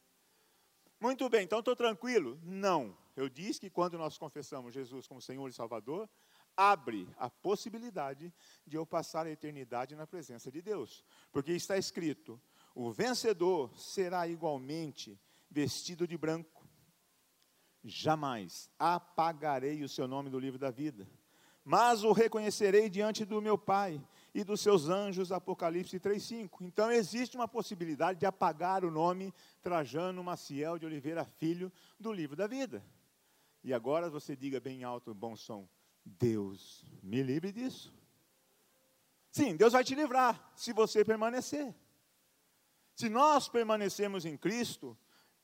Muito 1.00 1.30
bem, 1.30 1.44
então 1.44 1.60
estou 1.60 1.76
tranquilo? 1.76 2.40
Não. 2.44 2.98
Eu 3.16 3.30
disse 3.30 3.60
que 3.60 3.70
quando 3.70 3.98
nós 3.98 4.18
confessamos 4.18 4.74
Jesus 4.74 5.08
como 5.08 5.22
Senhor 5.22 5.48
e 5.48 5.54
Salvador, 5.54 6.10
abre 6.56 7.08
a 7.18 7.30
possibilidade 7.30 8.34
de 8.66 8.78
eu 8.78 8.86
passar 8.86 9.26
a 9.26 9.32
eternidade 9.32 9.96
na 9.96 10.08
presença 10.08 10.52
de 10.52 10.62
Deus. 10.62 11.04
Porque 11.32 11.52
está 11.54 11.78
escrito: 11.78 12.42
o 12.74 12.92
vencedor 12.92 13.78
será 13.78 14.28
igualmente 14.28 15.20
vestido 15.50 16.08
de 16.08 16.18
branco. 16.18 16.68
Jamais 17.84 18.70
apagarei 18.80 19.84
o 19.84 19.90
seu 19.90 20.08
nome 20.08 20.30
do 20.30 20.40
livro 20.40 20.58
da 20.58 20.72
vida, 20.72 21.08
mas 21.64 22.04
o 22.04 22.12
reconhecerei 22.12 22.90
diante 22.90 23.24
do 23.24 23.42
meu 23.42 23.58
Pai 23.58 24.02
e 24.36 24.44
dos 24.44 24.60
seus 24.60 24.90
anjos, 24.90 25.32
Apocalipse 25.32 25.98
3,5. 25.98 26.58
Então 26.60 26.92
existe 26.92 27.38
uma 27.38 27.48
possibilidade 27.48 28.20
de 28.20 28.26
apagar 28.26 28.84
o 28.84 28.92
nome 28.92 29.34
Trajano 29.62 30.22
Maciel 30.22 30.78
de 30.78 30.86
Oliveira 30.86 31.24
Filho 31.24 31.72
do 31.98 32.12
livro 32.12 32.36
da 32.36 32.46
vida. 32.46 32.86
E 33.64 33.74
agora 33.74 34.10
você 34.10 34.36
diga 34.36 34.60
bem 34.60 34.84
alto, 34.84 35.14
bom 35.14 35.38
som: 35.38 35.66
Deus 36.04 36.84
me 37.02 37.24
livre 37.24 37.54
disso. 37.54 37.94
Sim, 39.32 39.56
Deus 39.56 39.72
vai 39.72 39.86
te 39.86 39.96
livrar, 39.96 40.52
se 40.54 40.74
você 40.74 41.06
permanecer. 41.06 41.74
Se 42.94 43.08
nós 43.08 43.48
permanecemos 43.48 44.26
em 44.26 44.36
Cristo, 44.36 44.98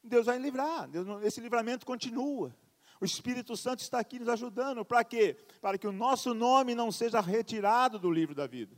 Deus 0.03 0.25
vai 0.25 0.37
livrar, 0.37 0.89
Deus, 0.89 1.07
esse 1.23 1.39
livramento 1.39 1.85
continua. 1.85 2.53
O 3.01 3.05
Espírito 3.05 3.57
Santo 3.57 3.79
está 3.79 3.99
aqui 3.99 4.19
nos 4.19 4.29
ajudando. 4.29 4.85
Para 4.85 5.03
quê? 5.03 5.35
Para 5.59 5.75
que 5.75 5.87
o 5.87 5.91
nosso 5.91 6.35
nome 6.35 6.75
não 6.75 6.91
seja 6.91 7.19
retirado 7.19 7.97
do 7.97 8.11
livro 8.11 8.35
da 8.35 8.45
vida. 8.45 8.75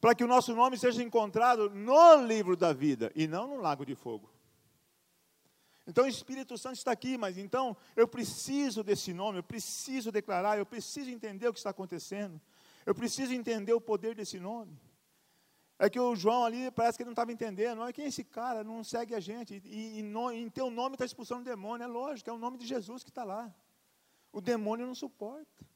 Para 0.00 0.14
que 0.14 0.22
o 0.22 0.28
nosso 0.28 0.54
nome 0.54 0.78
seja 0.78 1.02
encontrado 1.02 1.68
no 1.68 2.24
livro 2.24 2.56
da 2.56 2.72
vida 2.72 3.10
e 3.16 3.26
não 3.26 3.48
no 3.48 3.56
lago 3.56 3.84
de 3.84 3.96
fogo. 3.96 4.32
Então 5.84 6.04
o 6.04 6.08
Espírito 6.08 6.56
Santo 6.56 6.76
está 6.76 6.92
aqui, 6.92 7.18
mas 7.18 7.36
então 7.36 7.76
eu 7.96 8.06
preciso 8.06 8.84
desse 8.84 9.12
nome, 9.12 9.38
eu 9.38 9.42
preciso 9.42 10.12
declarar, 10.12 10.56
eu 10.56 10.64
preciso 10.64 11.10
entender 11.10 11.48
o 11.48 11.52
que 11.52 11.58
está 11.58 11.70
acontecendo. 11.70 12.40
Eu 12.86 12.94
preciso 12.94 13.34
entender 13.34 13.72
o 13.72 13.80
poder 13.80 14.14
desse 14.14 14.38
nome. 14.38 14.78
É 15.82 15.88
que 15.88 15.98
o 15.98 16.14
João 16.14 16.44
ali 16.44 16.70
parece 16.70 16.98
que 16.98 17.02
ele 17.02 17.08
não 17.08 17.14
estava 17.14 17.32
entendendo. 17.32 17.80
Olha, 17.80 17.90
quem 17.90 18.04
é 18.04 18.08
esse 18.08 18.22
cara? 18.22 18.62
Não 18.62 18.84
segue 18.84 19.14
a 19.14 19.18
gente. 19.18 19.62
E, 19.64 20.00
e 20.00 20.02
no, 20.02 20.30
em 20.30 20.50
teu 20.50 20.70
nome 20.70 20.94
está 20.94 21.06
expulsando 21.06 21.40
o 21.40 21.44
demônio. 21.44 21.82
É 21.82 21.86
lógico, 21.86 22.28
é 22.28 22.32
o 22.34 22.38
nome 22.38 22.58
de 22.58 22.66
Jesus 22.66 23.02
que 23.02 23.08
está 23.08 23.24
lá. 23.24 23.50
O 24.30 24.42
demônio 24.42 24.86
não 24.86 24.94
suporta 24.94 25.66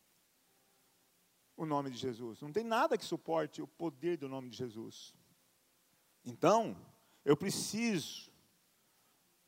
o 1.56 1.64
nome 1.64 1.90
de 1.90 1.96
Jesus. 1.96 2.42
Não 2.42 2.52
tem 2.52 2.64
nada 2.64 2.98
que 2.98 3.04
suporte 3.04 3.62
o 3.62 3.66
poder 3.66 4.18
do 4.18 4.28
nome 4.28 4.50
de 4.50 4.58
Jesus. 4.58 5.14
Então, 6.22 6.76
eu 7.24 7.34
preciso 7.34 8.30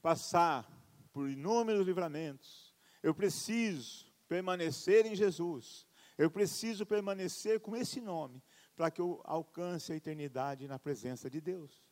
passar 0.00 0.66
por 1.12 1.28
inúmeros 1.28 1.86
livramentos. 1.86 2.74
Eu 3.02 3.14
preciso 3.14 4.10
permanecer 4.26 5.04
em 5.04 5.14
Jesus. 5.14 5.86
Eu 6.16 6.30
preciso 6.30 6.86
permanecer 6.86 7.60
com 7.60 7.76
esse 7.76 8.00
nome 8.00 8.42
para 8.76 8.90
que 8.90 9.00
eu 9.00 9.22
alcance 9.24 9.92
a 9.92 9.96
eternidade 9.96 10.68
na 10.68 10.78
presença 10.78 11.30
de 11.30 11.40
Deus 11.40 11.82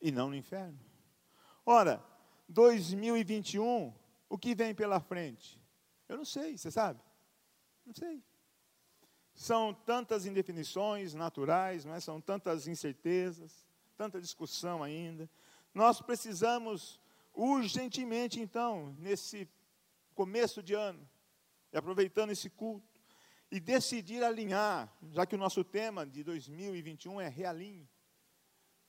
e 0.00 0.10
não 0.10 0.28
no 0.28 0.34
inferno. 0.34 0.78
Ora, 1.64 2.04
2021, 2.48 3.94
o 4.28 4.36
que 4.36 4.54
vem 4.54 4.74
pela 4.74 4.98
frente? 5.00 5.62
Eu 6.08 6.16
não 6.16 6.24
sei, 6.24 6.58
você 6.58 6.70
sabe? 6.70 7.00
Não 7.86 7.94
sei. 7.94 8.22
São 9.32 9.72
tantas 9.72 10.26
indefinições 10.26 11.14
naturais, 11.14 11.84
não 11.84 11.94
é? 11.94 12.00
são 12.00 12.20
tantas 12.20 12.66
incertezas, 12.66 13.68
tanta 13.96 14.20
discussão 14.20 14.82
ainda. 14.82 15.30
Nós 15.72 16.00
precisamos 16.00 17.00
urgentemente, 17.32 18.40
então, 18.40 18.96
nesse 18.98 19.48
começo 20.14 20.60
de 20.60 20.74
ano, 20.74 21.08
e 21.72 21.76
aproveitando 21.76 22.30
esse 22.30 22.50
culto, 22.50 22.87
e 23.50 23.58
decidir 23.58 24.22
alinhar, 24.22 24.92
já 25.10 25.24
que 25.24 25.34
o 25.34 25.38
nosso 25.38 25.64
tema 25.64 26.06
de 26.06 26.22
2021 26.22 27.20
é 27.20 27.28
realinhe. 27.28 27.88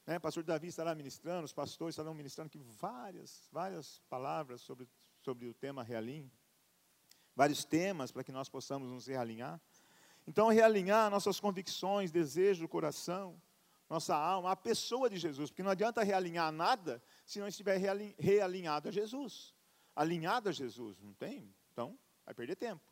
Né? 0.05 0.19
Pastor 0.19 0.43
Davi 0.43 0.67
estará 0.67 0.93
ministrando, 0.93 1.45
os 1.45 1.53
pastores 1.53 1.93
estarão 1.93 2.13
ministrando 2.13 2.47
aqui 2.47 2.57
várias, 2.57 3.47
várias 3.51 4.01
palavras 4.09 4.61
sobre, 4.61 4.89
sobre 5.21 5.47
o 5.47 5.53
tema 5.53 5.83
realinho. 5.83 6.31
Vários 7.35 7.63
temas 7.63 8.11
para 8.11 8.23
que 8.23 8.31
nós 8.31 8.49
possamos 8.49 8.89
nos 8.89 9.07
realinhar. 9.07 9.61
Então, 10.27 10.49
realinhar 10.49 11.09
nossas 11.09 11.39
convicções, 11.39 12.11
desejos 12.11 12.61
do 12.61 12.67
coração, 12.67 13.41
nossa 13.89 14.15
alma, 14.15 14.51
a 14.51 14.55
pessoa 14.55 15.09
de 15.09 15.17
Jesus, 15.17 15.49
porque 15.49 15.63
não 15.63 15.71
adianta 15.71 16.03
realinhar 16.03 16.51
nada 16.51 17.01
se 17.25 17.39
não 17.39 17.47
estiver 17.47 17.77
realinhado 18.17 18.89
a 18.89 18.91
Jesus, 18.91 19.55
alinhado 19.95 20.49
a 20.49 20.51
Jesus, 20.51 20.99
não 21.01 21.13
tem? 21.13 21.55
Então, 21.71 21.97
vai 22.25 22.33
perder 22.33 22.55
tempo. 22.55 22.88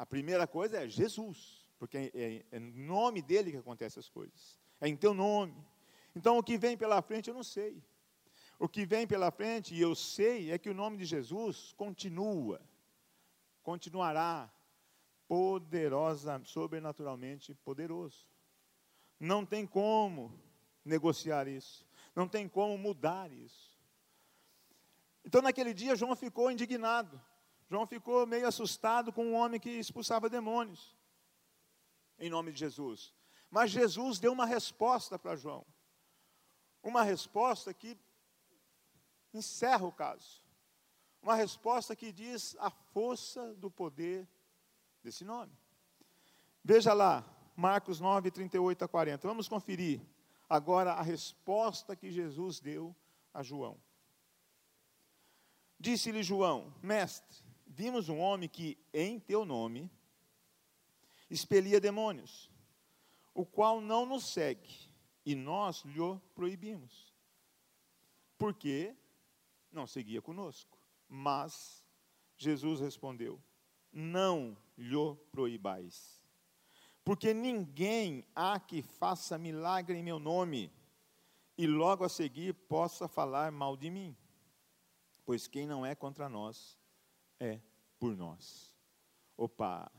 A 0.00 0.06
primeira 0.06 0.46
coisa 0.46 0.78
é 0.78 0.88
Jesus, 0.88 1.68
porque 1.78 1.98
é, 1.98 2.10
é, 2.14 2.46
é 2.52 2.58
no 2.58 2.86
nome 2.86 3.20
dele 3.20 3.50
que 3.50 3.58
acontecem 3.58 4.00
as 4.00 4.08
coisas, 4.08 4.58
é 4.80 4.88
em 4.88 4.96
teu 4.96 5.12
nome. 5.12 5.54
Então, 6.16 6.38
o 6.38 6.42
que 6.42 6.56
vem 6.56 6.74
pela 6.74 7.02
frente 7.02 7.28
eu 7.28 7.34
não 7.34 7.42
sei. 7.44 7.84
O 8.58 8.66
que 8.66 8.86
vem 8.86 9.06
pela 9.06 9.30
frente, 9.30 9.74
e 9.74 9.80
eu 9.82 9.94
sei, 9.94 10.52
é 10.52 10.56
que 10.56 10.70
o 10.70 10.74
nome 10.74 10.96
de 10.96 11.04
Jesus 11.04 11.74
continua, 11.76 12.62
continuará 13.62 14.50
poderosa, 15.28 16.40
sobrenaturalmente 16.46 17.54
poderoso. 17.56 18.26
Não 19.18 19.44
tem 19.44 19.66
como 19.66 20.32
negociar 20.82 21.46
isso, 21.46 21.86
não 22.16 22.26
tem 22.26 22.48
como 22.48 22.78
mudar 22.78 23.30
isso. 23.30 23.78
Então, 25.26 25.42
naquele 25.42 25.74
dia, 25.74 25.94
João 25.94 26.16
ficou 26.16 26.50
indignado. 26.50 27.20
João 27.70 27.86
ficou 27.86 28.26
meio 28.26 28.48
assustado 28.48 29.12
com 29.12 29.24
um 29.26 29.34
homem 29.34 29.60
que 29.60 29.70
expulsava 29.70 30.28
demônios, 30.28 30.92
em 32.18 32.28
nome 32.28 32.52
de 32.52 32.58
Jesus. 32.58 33.14
Mas 33.48 33.70
Jesus 33.70 34.18
deu 34.18 34.32
uma 34.32 34.44
resposta 34.44 35.16
para 35.16 35.36
João. 35.36 35.64
Uma 36.82 37.04
resposta 37.04 37.72
que 37.72 37.96
encerra 39.32 39.86
o 39.86 39.92
caso. 39.92 40.42
Uma 41.22 41.36
resposta 41.36 41.94
que 41.94 42.10
diz 42.10 42.56
a 42.58 42.70
força 42.70 43.54
do 43.54 43.70
poder 43.70 44.26
desse 45.00 45.24
nome. 45.24 45.56
Veja 46.64 46.92
lá, 46.92 47.24
Marcos 47.54 48.00
9, 48.00 48.32
38 48.32 48.84
a 48.84 48.88
40. 48.88 49.28
Vamos 49.28 49.46
conferir 49.46 50.00
agora 50.48 50.94
a 50.94 51.02
resposta 51.02 51.94
que 51.94 52.10
Jesus 52.10 52.58
deu 52.58 52.96
a 53.32 53.44
João. 53.44 53.80
Disse-lhe 55.78 56.22
João: 56.22 56.74
Mestre, 56.82 57.49
vimos 57.80 58.10
um 58.10 58.18
homem 58.18 58.46
que, 58.46 58.76
em 58.92 59.18
teu 59.18 59.46
nome, 59.46 59.90
expelia 61.30 61.80
demônios, 61.80 62.50
o 63.32 63.46
qual 63.46 63.80
não 63.80 64.04
nos 64.04 64.24
segue, 64.24 64.92
e 65.24 65.34
nós 65.34 65.82
lhe 65.86 66.20
proibimos. 66.34 67.14
Porque 68.36 68.94
não 69.72 69.86
seguia 69.86 70.20
conosco. 70.20 70.76
Mas 71.08 71.82
Jesus 72.36 72.80
respondeu: 72.80 73.40
Não 73.90 74.54
lhe 74.76 75.16
proibais. 75.32 76.22
Porque 77.02 77.32
ninguém 77.32 78.26
há 78.34 78.60
que 78.60 78.82
faça 78.82 79.38
milagre 79.38 79.96
em 79.96 80.02
meu 80.02 80.18
nome, 80.18 80.70
e 81.56 81.66
logo 81.66 82.04
a 82.04 82.10
seguir 82.10 82.52
possa 82.52 83.08
falar 83.08 83.50
mal 83.50 83.74
de 83.74 83.88
mim. 83.88 84.14
Pois 85.24 85.46
quem 85.46 85.66
não 85.66 85.84
é 85.86 85.94
contra 85.94 86.28
nós, 86.28 86.78
é 87.38 87.58
por 88.00 88.16
nós. 88.16 88.74
Opa! 89.36 89.92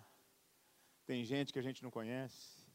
Tem 1.05 1.23
gente 1.23 1.53
que 1.53 1.59
a 1.59 1.61
gente 1.61 1.83
não 1.83 1.91
conhece, 1.91 2.65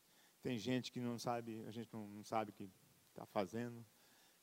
tem 0.40 0.56
gente 0.56 0.92
que 0.92 1.00
não 1.00 1.18
sabe, 1.18 1.64
a 1.66 1.70
gente 1.70 1.92
não, 1.92 2.06
não 2.06 2.24
sabe 2.24 2.50
o 2.50 2.54
que 2.54 2.70
está 3.08 3.26
fazendo, 3.26 3.84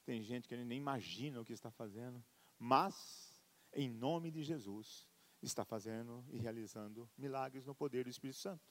tem 0.06 0.22
gente 0.22 0.48
que 0.48 0.54
a 0.54 0.58
gente 0.58 0.68
nem 0.68 0.78
imagina 0.78 1.40
o 1.40 1.46
que 1.46 1.54
está 1.54 1.72
fazendo, 1.72 2.24
mas, 2.60 3.42
em 3.72 3.90
nome 3.90 4.30
de 4.30 4.44
Jesus, 4.44 5.08
está 5.42 5.64
fazendo 5.64 6.24
e 6.30 6.38
realizando 6.38 7.10
milagres 7.18 7.66
no 7.66 7.74
poder 7.74 8.04
do 8.04 8.10
Espírito 8.10 8.40
Santo. 8.40 8.64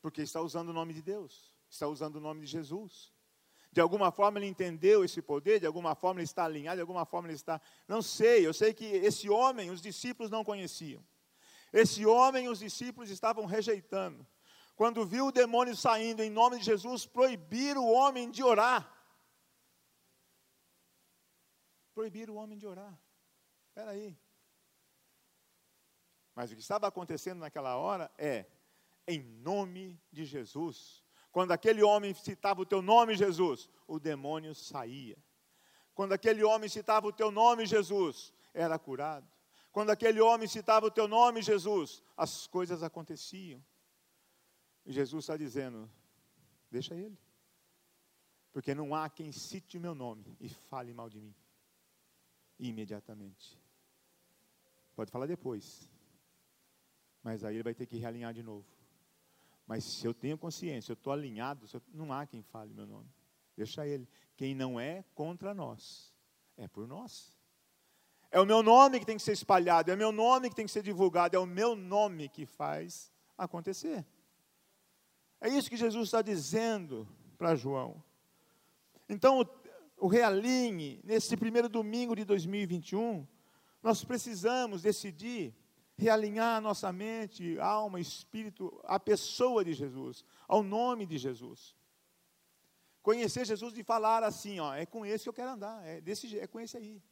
Porque 0.00 0.22
está 0.22 0.40
usando 0.40 0.68
o 0.68 0.72
nome 0.72 0.94
de 0.94 1.02
Deus, 1.02 1.52
está 1.68 1.88
usando 1.88 2.16
o 2.16 2.20
nome 2.20 2.42
de 2.42 2.46
Jesus. 2.46 3.12
De 3.70 3.80
alguma 3.80 4.10
forma 4.10 4.38
ele 4.38 4.46
entendeu 4.46 5.04
esse 5.04 5.20
poder, 5.20 5.60
de 5.60 5.66
alguma 5.66 5.94
forma 5.94 6.20
ele 6.20 6.24
está 6.24 6.44
alinhado, 6.44 6.76
de 6.76 6.80
alguma 6.80 7.04
forma 7.04 7.28
ele 7.28 7.34
está. 7.34 7.60
Não 7.86 8.00
sei, 8.00 8.46
eu 8.46 8.54
sei 8.54 8.72
que 8.72 8.84
esse 8.84 9.28
homem 9.28 9.70
os 9.70 9.82
discípulos 9.82 10.30
não 10.30 10.42
conheciam. 10.42 11.04
Esse 11.72 12.06
homem 12.06 12.48
os 12.48 12.60
discípulos 12.60 13.10
estavam 13.10 13.44
rejeitando. 13.44 14.26
Quando 14.74 15.04
viu 15.04 15.26
o 15.26 15.32
demônio 15.32 15.76
saindo 15.76 16.22
em 16.22 16.30
nome 16.30 16.58
de 16.58 16.64
Jesus, 16.64 17.04
proibiram 17.04 17.84
o 17.84 17.92
homem 17.92 18.30
de 18.30 18.42
orar. 18.42 18.88
Proibiram 21.92 22.34
o 22.34 22.36
homem 22.36 22.56
de 22.56 22.66
orar. 22.66 22.96
Espera 23.68 23.90
aí. 23.90 24.16
Mas 26.34 26.52
o 26.52 26.54
que 26.54 26.60
estava 26.60 26.86
acontecendo 26.86 27.40
naquela 27.40 27.76
hora 27.76 28.10
é, 28.16 28.46
em 29.06 29.20
nome 29.20 30.00
de 30.12 30.24
Jesus, 30.24 31.02
quando 31.32 31.50
aquele 31.50 31.82
homem 31.82 32.14
citava 32.14 32.60
o 32.60 32.66
teu 32.66 32.80
nome, 32.80 33.16
Jesus, 33.16 33.68
o 33.86 33.98
demônio 33.98 34.54
saía. 34.54 35.18
Quando 35.94 36.12
aquele 36.12 36.44
homem 36.44 36.68
citava 36.68 37.08
o 37.08 37.12
teu 37.12 37.32
nome, 37.32 37.66
Jesus, 37.66 38.32
era 38.54 38.78
curado. 38.78 39.28
Quando 39.78 39.90
aquele 39.90 40.20
homem 40.20 40.48
citava 40.48 40.86
o 40.86 40.90
teu 40.90 41.06
nome, 41.06 41.40
Jesus, 41.40 42.02
as 42.16 42.48
coisas 42.48 42.82
aconteciam. 42.82 43.64
E 44.84 44.90
Jesus 44.92 45.22
está 45.22 45.36
dizendo: 45.36 45.88
deixa 46.68 46.96
ele. 46.96 47.16
Porque 48.52 48.74
não 48.74 48.92
há 48.92 49.08
quem 49.08 49.30
cite 49.30 49.78
o 49.78 49.80
meu 49.80 49.94
nome 49.94 50.36
e 50.40 50.48
fale 50.48 50.92
mal 50.92 51.08
de 51.08 51.20
mim. 51.20 51.32
Imediatamente. 52.58 53.56
Pode 54.96 55.12
falar 55.12 55.26
depois. 55.26 55.88
Mas 57.22 57.44
aí 57.44 57.54
ele 57.54 57.62
vai 57.62 57.72
ter 57.72 57.86
que 57.86 57.98
realinhar 57.98 58.34
de 58.34 58.42
novo. 58.42 58.66
Mas 59.64 59.84
se 59.84 60.04
eu 60.04 60.12
tenho 60.12 60.36
consciência, 60.36 60.90
eu 60.90 60.94
estou 60.94 61.12
alinhado, 61.12 61.66
eu, 61.72 61.80
não 61.94 62.12
há 62.12 62.26
quem 62.26 62.42
fale 62.42 62.74
meu 62.74 62.84
nome. 62.84 63.08
Deixa 63.56 63.86
ele. 63.86 64.08
Quem 64.34 64.56
não 64.56 64.80
é 64.80 65.04
contra 65.14 65.54
nós, 65.54 66.12
é 66.56 66.66
por 66.66 66.88
nós. 66.88 67.37
É 68.30 68.40
o 68.40 68.46
meu 68.46 68.62
nome 68.62 69.00
que 69.00 69.06
tem 69.06 69.16
que 69.16 69.22
ser 69.22 69.32
espalhado, 69.32 69.90
é 69.90 69.94
o 69.94 69.98
meu 69.98 70.12
nome 70.12 70.50
que 70.50 70.56
tem 70.56 70.66
que 70.66 70.72
ser 70.72 70.82
divulgado, 70.82 71.34
é 71.34 71.38
o 71.38 71.46
meu 71.46 71.74
nome 71.74 72.28
que 72.28 72.44
faz 72.44 73.10
acontecer. 73.36 74.04
É 75.40 75.48
isso 75.48 75.70
que 75.70 75.76
Jesus 75.76 76.08
está 76.08 76.20
dizendo 76.20 77.08
para 77.38 77.54
João. 77.54 78.02
Então, 79.08 79.40
o, 79.40 80.06
o 80.06 80.08
realinhe, 80.08 81.00
nesse 81.04 81.36
primeiro 81.36 81.68
domingo 81.68 82.14
de 82.14 82.24
2021, 82.24 83.26
nós 83.82 84.04
precisamos 84.04 84.82
decidir 84.82 85.54
realinhar 85.96 86.60
nossa 86.60 86.92
mente, 86.92 87.58
alma, 87.58 87.98
espírito, 87.98 88.78
à 88.84 89.00
pessoa 89.00 89.64
de 89.64 89.72
Jesus, 89.72 90.24
ao 90.46 90.62
nome 90.62 91.06
de 91.06 91.16
Jesus. 91.16 91.74
Conhecer 93.02 93.46
Jesus 93.46 93.76
e 93.76 93.82
falar 93.82 94.22
assim, 94.22 94.60
ó, 94.60 94.74
é 94.74 94.84
com 94.84 95.06
esse 95.06 95.24
que 95.24 95.28
eu 95.28 95.32
quero 95.32 95.52
andar, 95.52 95.84
é, 95.86 96.00
desse, 96.00 96.38
é 96.38 96.46
com 96.46 96.60
esse 96.60 96.76
aí. 96.76 97.02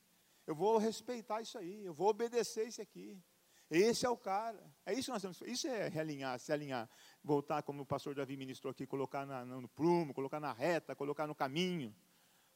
Eu 0.47 0.55
vou 0.55 0.79
respeitar 0.79 1.41
isso 1.41 1.59
aí, 1.59 1.85
eu 1.85 1.93
vou 1.93 2.09
obedecer 2.09 2.69
isso 2.69 2.81
aqui. 2.81 3.21
Esse 3.69 4.07
é 4.07 4.09
o 4.09 4.17
cara. 4.17 4.63
É 4.85 4.93
isso 4.93 5.07
que 5.07 5.11
nós 5.11 5.23
temos. 5.23 5.41
Isso 5.43 5.67
é 5.67 5.89
realinhar, 5.89 6.39
se 6.39 6.53
alinhar, 6.53 6.89
voltar, 7.23 7.63
como 7.63 7.83
o 7.83 7.87
pastor 7.87 8.15
Davi 8.15 8.37
ministrou 8.37 8.71
aqui, 8.71 8.87
colocar 8.87 9.27
na, 9.27 9.45
no 9.45 9.69
prumo, 9.69 10.15
colocar 10.15 10.39
na 10.39 10.53
reta, 10.53 10.95
colocar 10.95 11.27
no 11.27 11.35
caminho. 11.35 11.95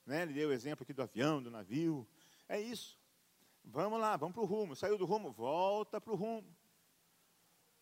Né? 0.06 0.22
Ele 0.22 0.34
deu 0.34 0.50
o 0.50 0.52
exemplo 0.52 0.84
aqui 0.84 0.92
do 0.92 1.02
avião, 1.02 1.42
do 1.42 1.50
navio. 1.50 2.06
É 2.48 2.60
isso. 2.60 2.98
Vamos 3.64 4.00
lá, 4.00 4.16
vamos 4.16 4.34
para 4.34 4.42
o 4.42 4.46
rumo. 4.46 4.76
Saiu 4.76 4.96
do 4.96 5.04
rumo, 5.04 5.32
volta 5.32 6.00
para 6.00 6.12
o 6.12 6.16
rumo. 6.16 6.56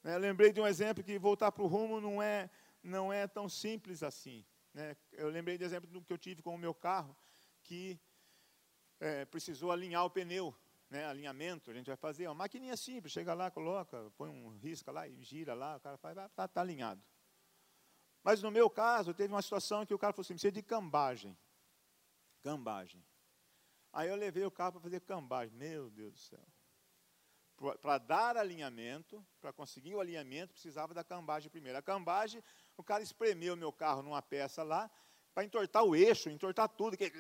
Né, 0.03 0.16
lembrei 0.16 0.53
de 0.53 0.61
um 0.61 0.66
exemplo 0.66 1.05
que 1.05 1.18
voltar 1.18 1.53
para 1.53 1.62
o 1.62 1.66
rumo 1.66 2.01
não 2.01 2.23
é, 2.23 2.49
não 2.83 3.12
é 3.12 3.27
tão 3.27 3.49
simples 3.49 4.03
assim. 4.03 4.44
Né? 4.73 4.97
Eu 5.12 5.29
lembrei 5.29 5.59
de 5.59 5.64
exemplo 5.64 5.90
do 5.90 6.03
que 6.03 6.12
eu 6.12 6.18
tive 6.18 6.40
com 6.40 6.55
o 6.55 6.59
meu 6.59 6.73
carro, 6.73 7.14
que 7.62 8.01
é, 9.00 9.24
precisou 9.24 9.70
alinhar 9.70 10.04
o 10.04 10.11
pneu, 10.11 10.54
né? 10.90 11.06
alinhamento, 11.06 11.70
a 11.70 11.74
gente 11.74 11.87
vai 11.87 11.96
fazer. 11.96 12.24
É 12.24 12.28
uma 12.28 12.34
maquininha 12.34 12.76
simples, 12.76 13.12
chega 13.12 13.34
lá, 13.34 13.50
coloca, 13.50 14.11
põe 14.16 14.30
um 14.30 14.56
risca 14.56 14.90
lá 14.90 15.06
e 15.06 15.22
gira 15.22 15.54
lá, 15.54 15.76
o 15.76 15.80
cara 15.80 15.96
faz, 15.96 16.16
está 16.16 16.48
tá 16.48 16.61
alinhado. 16.61 17.02
Mas 18.22 18.42
no 18.42 18.50
meu 18.50 18.68
caso, 18.68 19.14
teve 19.14 19.32
uma 19.32 19.42
situação 19.42 19.87
que 19.87 19.94
o 19.94 19.98
cara 19.98 20.12
falou 20.12 20.22
assim, 20.24 20.34
precisa 20.34 20.52
de 20.52 20.62
cambagem. 20.62 21.37
Cambagem. 22.42 23.04
Aí 23.92 24.08
eu 24.08 24.16
levei 24.16 24.44
o 24.44 24.50
carro 24.50 24.72
para 24.72 24.80
fazer 24.80 25.00
cambagem. 25.00 25.56
Meu 25.56 25.90
Deus 25.90 26.12
do 26.12 26.18
céu. 26.18 26.46
Para 27.80 27.98
dar 27.98 28.37
alinhamento, 28.37 29.24
para 29.40 29.52
conseguir 29.52 29.94
o 29.94 30.00
alinhamento, 30.00 30.52
precisava 30.52 30.94
da 30.94 31.02
cambagem 31.02 31.50
primeiro. 31.50 31.78
A 31.78 31.82
cambagem, 31.82 32.42
o 32.76 32.84
cara 32.84 33.02
espremeu 33.02 33.54
o 33.54 33.56
meu 33.56 33.72
carro 33.72 34.02
numa 34.02 34.22
peça 34.22 34.62
lá, 34.62 34.88
para 35.35 35.45
entortar 35.45 35.85
o 35.85 35.95
eixo, 35.95 36.31
entortar 36.31 36.69
tudo. 36.69 36.97
Que, 36.97 37.12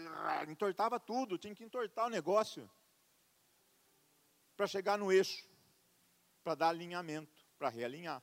entortava 0.48 0.98
tudo, 0.98 1.38
tinha 1.38 1.54
que 1.54 1.64
entortar 1.64 2.06
o 2.06 2.10
negócio. 2.10 2.68
Para 4.56 4.66
chegar 4.66 4.98
no 4.98 5.12
eixo, 5.12 5.48
para 6.42 6.54
dar 6.54 6.68
alinhamento, 6.70 7.46
para 7.58 7.68
realinhar. 7.68 8.22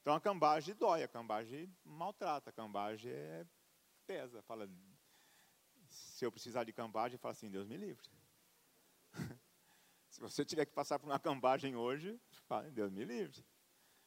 Então 0.00 0.14
a 0.14 0.20
cambagem 0.20 0.74
dói, 0.74 1.02
a 1.02 1.08
cambagem 1.08 1.68
maltrata, 1.84 2.50
a 2.50 2.52
cambagem 2.52 3.10
é, 3.10 3.46
pesa. 4.06 4.42
Fala, 4.42 4.68
se 5.88 6.24
eu 6.24 6.32
precisar 6.32 6.64
de 6.64 6.72
cambagem, 6.72 7.18
fala 7.18 7.32
assim: 7.32 7.50
Deus 7.50 7.66
me 7.66 7.76
livre. 7.76 8.08
se 10.08 10.20
você 10.20 10.44
tiver 10.44 10.64
que 10.64 10.72
passar 10.72 10.98
por 10.98 11.06
uma 11.06 11.18
cambagem 11.18 11.76
hoje, 11.76 12.20
fala, 12.46 12.70
Deus 12.70 12.90
me 12.92 13.04
livre. 13.04 13.44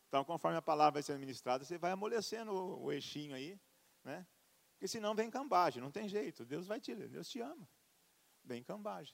Então, 0.08 0.26
conforme 0.26 0.58
a 0.58 0.62
palavra 0.62 0.94
vai 0.94 1.04
sendo 1.04 1.20
ministrada, 1.20 1.64
você 1.64 1.78
vai 1.78 1.92
amolecendo 1.92 2.52
o, 2.52 2.86
o 2.86 2.92
eixinho 2.92 3.36
aí, 3.36 3.60
né? 4.04 4.26
Porque 4.80 4.88
senão 4.88 5.14
vem 5.14 5.30
cambagem, 5.30 5.84
não 5.84 5.92
tem 5.92 6.08
jeito. 6.08 6.46
Deus 6.46 6.66
vai 6.66 6.80
te, 6.80 6.96
Deus 6.96 7.28
te 7.28 7.42
ama. 7.42 7.68
Vem 8.46 8.64
cambagem. 8.64 9.14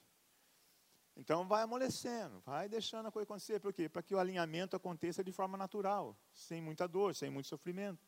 Então 1.18 1.48
vai 1.48 1.64
amolecendo, 1.64 2.40
vai 2.46 2.70
deixando 2.70 3.08
a 3.08 3.12
coisa 3.12 3.24
acontecer. 3.24 3.60
Por 3.60 3.74
quê? 3.74 3.90
Para 3.90 4.04
que 4.04 4.14
o 4.14 4.20
alinhamento 4.20 4.76
aconteça 4.76 5.24
de 5.24 5.32
forma 5.32 5.58
natural, 5.58 6.16
sem 6.36 6.62
muita 6.62 6.88
dor, 6.88 7.16
sem 7.16 7.32
muito 7.32 7.48
sofrimento. 7.48 8.06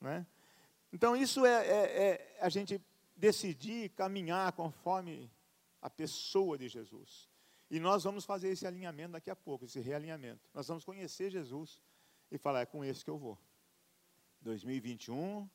Né? 0.00 0.26
Então 0.92 1.14
isso 1.14 1.46
é, 1.46 1.64
é, 1.64 2.02
é 2.02 2.38
a 2.40 2.48
gente 2.48 2.82
decidir 3.14 3.90
caminhar 3.90 4.50
conforme 4.50 5.30
a 5.80 5.88
pessoa 5.88 6.58
de 6.58 6.68
Jesus. 6.68 7.30
E 7.70 7.78
nós 7.78 8.02
vamos 8.02 8.24
fazer 8.24 8.48
esse 8.48 8.66
alinhamento 8.66 9.12
daqui 9.12 9.30
a 9.30 9.36
pouco, 9.36 9.64
esse 9.64 9.78
realinhamento. 9.78 10.50
Nós 10.52 10.66
vamos 10.66 10.84
conhecer 10.84 11.30
Jesus 11.30 11.80
e 12.32 12.36
falar, 12.36 12.62
é 12.62 12.66
com 12.66 12.84
esse 12.84 13.04
que 13.04 13.10
eu 13.10 13.16
vou. 13.16 13.38
2021, 14.40 15.48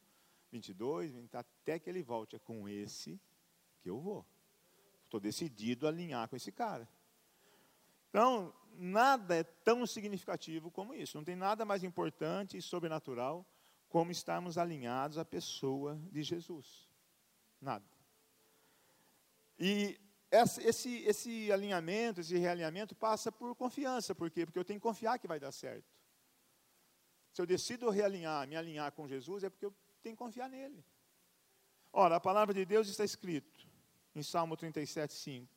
22, 0.56 1.13
até 1.34 1.78
que 1.78 1.89
ele 1.89 2.02
volte, 2.02 2.36
é 2.36 2.39
com 2.39 2.68
esse 2.68 3.20
que 3.82 3.89
eu 3.89 4.00
vou. 4.00 4.26
Estou 5.04 5.20
decidido 5.20 5.86
a 5.86 5.89
alinhar 5.89 6.28
com 6.30 6.36
esse 6.36 6.52
cara. 6.52 6.88
Então, 8.10 8.54
nada 8.78 9.36
é 9.36 9.44
tão 9.44 9.86
significativo 9.86 10.72
como 10.72 10.94
isso. 10.94 11.18
Não 11.18 11.24
tem 11.26 11.36
nada 11.36 11.65
mais 11.65 11.84
importante 11.84 12.58
e 12.58 12.62
sobrenatural 12.62 13.46
como 13.89 14.12
estarmos 14.12 14.58
alinhados 14.58 15.18
à 15.18 15.26
pessoa 15.26 16.00
de 16.12 16.24
Jesus. 16.24 16.89
Nada. 17.60 17.86
E 19.60 20.00
esse, 20.32 21.04
esse 21.04 21.52
alinhamento, 21.52 22.22
esse 22.22 22.38
realinhamento 22.38 22.96
passa 22.96 23.32
por 23.32 23.54
confiança. 23.56 24.15
Por 24.15 24.32
quê? 24.32 24.46
Porque 24.46 24.60
eu 24.60 24.65
tenho 24.65 24.80
que 24.80 24.84
confiar 24.84 25.20
que 25.20 25.28
vai 25.28 25.39
dar 25.39 25.52
certo. 25.52 25.94
Se 27.34 27.41
eu 27.41 27.46
decido 27.46 27.89
realinhar, 27.89 28.48
me 28.48 28.56
alinhar 28.56 28.91
com 28.94 29.08
Jesus, 29.08 29.44
é 29.44 29.50
porque 29.50 29.65
eu 29.65 29.76
tenho 30.06 30.15
que 30.15 30.24
confiar 30.24 30.48
nele. 30.48 30.86
Ora, 31.91 32.18
a 32.18 32.20
palavra 32.20 32.54
de 32.54 32.63
Deus 32.63 32.88
está 32.88 33.04
escrito 33.04 33.68
em 34.13 34.22
Salmo 34.22 34.56
37, 34.56 35.13
5. 35.13 35.52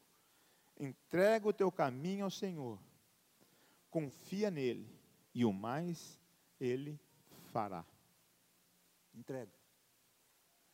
Entrega 0.80 1.46
o 1.46 1.52
teu 1.52 1.70
caminho 1.70 2.24
ao 2.24 2.30
Senhor, 2.30 2.80
confia 3.90 4.50
nele, 4.50 4.88
e 5.34 5.44
o 5.44 5.52
mais 5.52 6.18
ele 6.58 6.98
fará. 7.52 7.84
Entrega. 9.14 9.52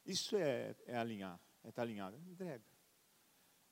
Isso 0.07 0.37
é, 0.37 0.77
é 0.87 0.97
alinhar, 0.97 1.41
é 1.65 1.71
estar 1.71 1.83
alinhado. 1.83 2.17
Entrega. 2.29 2.63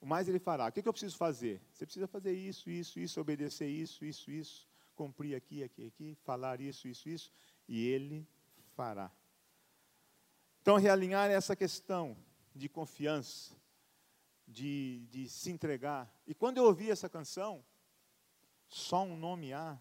O 0.00 0.06
mais 0.06 0.28
ele 0.28 0.40
fará. 0.40 0.66
O 0.66 0.72
que, 0.72 0.82
que 0.82 0.88
eu 0.88 0.92
preciso 0.92 1.16
fazer? 1.16 1.62
Você 1.70 1.86
precisa 1.86 2.08
fazer 2.08 2.32
isso, 2.32 2.68
isso, 2.70 2.98
isso, 2.98 3.20
obedecer 3.20 3.68
isso, 3.68 4.04
isso, 4.04 4.32
isso, 4.32 4.68
cumprir 4.96 5.36
aqui, 5.36 5.62
aqui, 5.62 5.86
aqui, 5.86 6.16
falar 6.24 6.60
isso, 6.60 6.88
isso, 6.88 7.08
isso, 7.08 7.30
e 7.68 7.86
ele 7.86 8.26
fará. 8.74 9.12
Então, 10.62 10.76
realinhar 10.76 11.28
essa 11.28 11.56
questão 11.56 12.16
de 12.54 12.68
confiança, 12.68 13.52
de, 14.46 15.04
de 15.10 15.28
se 15.28 15.50
entregar. 15.50 16.08
E 16.24 16.34
quando 16.36 16.58
eu 16.58 16.64
ouvi 16.64 16.88
essa 16.88 17.08
canção, 17.08 17.64
só 18.68 19.02
um 19.02 19.16
nome 19.16 19.52
há, 19.52 19.76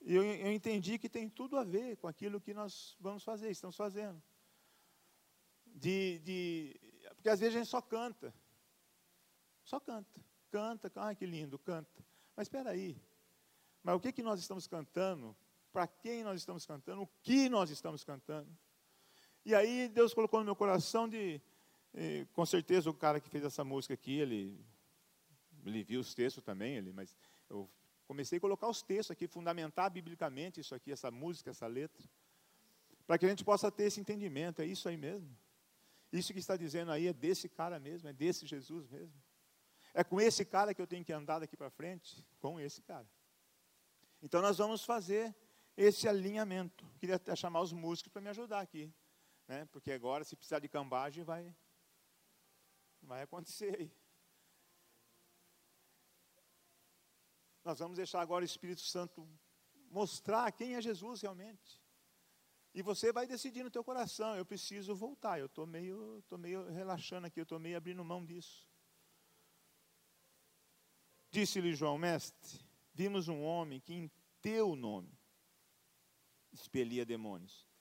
eu, 0.00 0.22
eu 0.22 0.52
entendi 0.52 1.00
que 1.00 1.08
tem 1.08 1.28
tudo 1.28 1.58
a 1.58 1.64
ver 1.64 1.96
com 1.96 2.06
aquilo 2.06 2.40
que 2.40 2.54
nós 2.54 2.96
vamos 3.00 3.24
fazer, 3.24 3.50
estamos 3.50 3.74
fazendo. 3.74 4.22
De, 5.66 6.20
de, 6.20 6.80
porque 7.16 7.28
às 7.28 7.40
vezes 7.40 7.56
a 7.56 7.58
gente 7.58 7.68
só 7.68 7.82
canta. 7.82 8.32
Só 9.64 9.80
canta. 9.80 10.20
Canta, 10.48 10.92
ai 10.94 11.16
que 11.16 11.26
lindo, 11.26 11.58
canta. 11.58 12.04
Mas 12.36 12.46
espera 12.46 12.70
aí. 12.70 12.96
Mas 13.82 13.96
o 13.96 14.00
que, 14.00 14.12
que 14.12 14.22
nós 14.22 14.38
estamos 14.38 14.68
cantando? 14.68 15.36
Para 15.72 15.88
quem 15.88 16.22
nós 16.22 16.38
estamos 16.38 16.64
cantando? 16.64 17.02
O 17.02 17.08
que 17.20 17.48
nós 17.48 17.68
estamos 17.68 18.04
cantando? 18.04 18.56
E 19.44 19.54
aí 19.54 19.88
Deus 19.88 20.14
colocou 20.14 20.38
no 20.40 20.44
meu 20.44 20.56
coração 20.56 21.08
de 21.08 21.40
e, 21.94 22.26
com 22.32 22.44
certeza 22.46 22.88
o 22.88 22.94
cara 22.94 23.20
que 23.20 23.28
fez 23.28 23.44
essa 23.44 23.62
música 23.62 23.94
aqui, 23.94 24.18
ele, 24.18 24.58
ele 25.64 25.82
viu 25.82 26.00
os 26.00 26.14
textos 26.14 26.42
também, 26.42 26.76
ele, 26.76 26.92
mas 26.92 27.14
eu 27.50 27.68
comecei 28.06 28.38
a 28.38 28.40
colocar 28.40 28.68
os 28.68 28.82
textos 28.82 29.10
aqui, 29.10 29.26
fundamentar 29.26 29.90
biblicamente 29.90 30.60
isso 30.60 30.74
aqui, 30.74 30.90
essa 30.90 31.10
música, 31.10 31.50
essa 31.50 31.66
letra, 31.66 32.02
para 33.06 33.18
que 33.18 33.26
a 33.26 33.28
gente 33.28 33.44
possa 33.44 33.70
ter 33.70 33.84
esse 33.84 34.00
entendimento, 34.00 34.62
é 34.62 34.66
isso 34.66 34.88
aí 34.88 34.96
mesmo. 34.96 35.36
Isso 36.10 36.32
que 36.32 36.38
está 36.38 36.56
dizendo 36.56 36.92
aí 36.92 37.06
é 37.06 37.12
desse 37.12 37.48
cara 37.48 37.78
mesmo, 37.78 38.08
é 38.08 38.12
desse 38.12 38.46
Jesus 38.46 38.86
mesmo. 38.86 39.14
É 39.94 40.02
com 40.02 40.20
esse 40.20 40.44
cara 40.44 40.72
que 40.74 40.80
eu 40.80 40.86
tenho 40.86 41.04
que 41.04 41.12
andar 41.12 41.38
daqui 41.38 41.56
para 41.56 41.70
frente, 41.70 42.24
com 42.38 42.58
esse 42.58 42.80
cara. 42.82 43.06
Então 44.22 44.40
nós 44.40 44.56
vamos 44.58 44.84
fazer 44.84 45.34
esse 45.76 46.08
alinhamento. 46.08 46.86
Queria 46.98 47.16
até 47.16 47.34
chamar 47.34 47.60
os 47.60 47.72
músicos 47.72 48.12
para 48.12 48.22
me 48.22 48.28
ajudar 48.28 48.60
aqui, 48.60 48.92
né? 49.52 49.66
Porque 49.66 49.92
agora 49.92 50.24
se 50.24 50.34
precisar 50.34 50.60
de 50.60 50.68
cambagem 50.68 51.22
vai 51.24 51.54
Vai 53.02 53.22
acontecer 53.22 53.76
aí. 53.78 53.92
Nós 57.64 57.78
vamos 57.80 57.96
deixar 57.96 58.20
agora 58.20 58.42
o 58.42 58.46
Espírito 58.46 58.80
Santo 58.80 59.28
mostrar 59.90 60.52
quem 60.52 60.76
é 60.76 60.80
Jesus 60.80 61.20
realmente. 61.20 61.82
E 62.72 62.80
você 62.80 63.12
vai 63.12 63.26
decidir 63.26 63.62
no 63.64 63.70
teu 63.70 63.84
coração, 63.84 64.36
eu 64.36 64.46
preciso 64.46 64.94
voltar. 64.94 65.38
Eu 65.38 65.46
estou 65.46 65.66
meio, 65.66 66.22
tô 66.28 66.38
meio 66.38 66.64
relaxando 66.70 67.26
aqui, 67.26 67.40
eu 67.40 67.42
estou 67.42 67.58
meio 67.58 67.76
abrindo 67.76 68.04
mão 68.04 68.24
disso. 68.24 68.70
Disse-lhe 71.30 71.74
João, 71.74 71.98
mestre, 71.98 72.60
vimos 72.94 73.26
um 73.28 73.42
homem 73.42 73.80
que 73.80 73.94
em 73.94 74.10
teu 74.40 74.76
nome 74.76 75.18
expelia 76.52 77.04
demônios. 77.04 77.71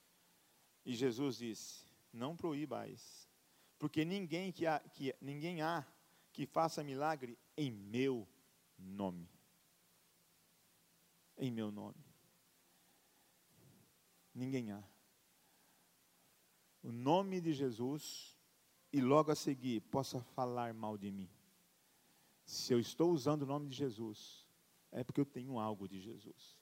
E 0.85 0.95
Jesus 0.95 1.37
disse, 1.37 1.85
não 2.11 2.35
proíbais, 2.35 3.29
porque 3.77 4.03
ninguém, 4.05 4.51
que 4.51 4.65
há, 4.65 4.79
que, 4.79 5.15
ninguém 5.21 5.61
há 5.61 5.85
que 6.31 6.45
faça 6.45 6.83
milagre 6.83 7.37
em 7.57 7.71
meu 7.71 8.27
nome. 8.77 9.29
Em 11.37 11.51
meu 11.51 11.71
nome. 11.71 12.03
Ninguém 14.33 14.71
há. 14.71 14.83
O 16.83 16.91
nome 16.91 17.41
de 17.41 17.53
Jesus 17.53 18.37
e 18.91 19.01
logo 19.01 19.31
a 19.31 19.35
seguir 19.35 19.81
possa 19.81 20.21
falar 20.21 20.73
mal 20.73 20.97
de 20.97 21.11
mim. 21.11 21.29
Se 22.45 22.73
eu 22.73 22.79
estou 22.79 23.11
usando 23.11 23.43
o 23.43 23.45
nome 23.45 23.69
de 23.69 23.75
Jesus, 23.75 24.47
é 24.91 25.03
porque 25.03 25.21
eu 25.21 25.25
tenho 25.25 25.57
algo 25.59 25.87
de 25.87 25.99
Jesus. 25.99 26.59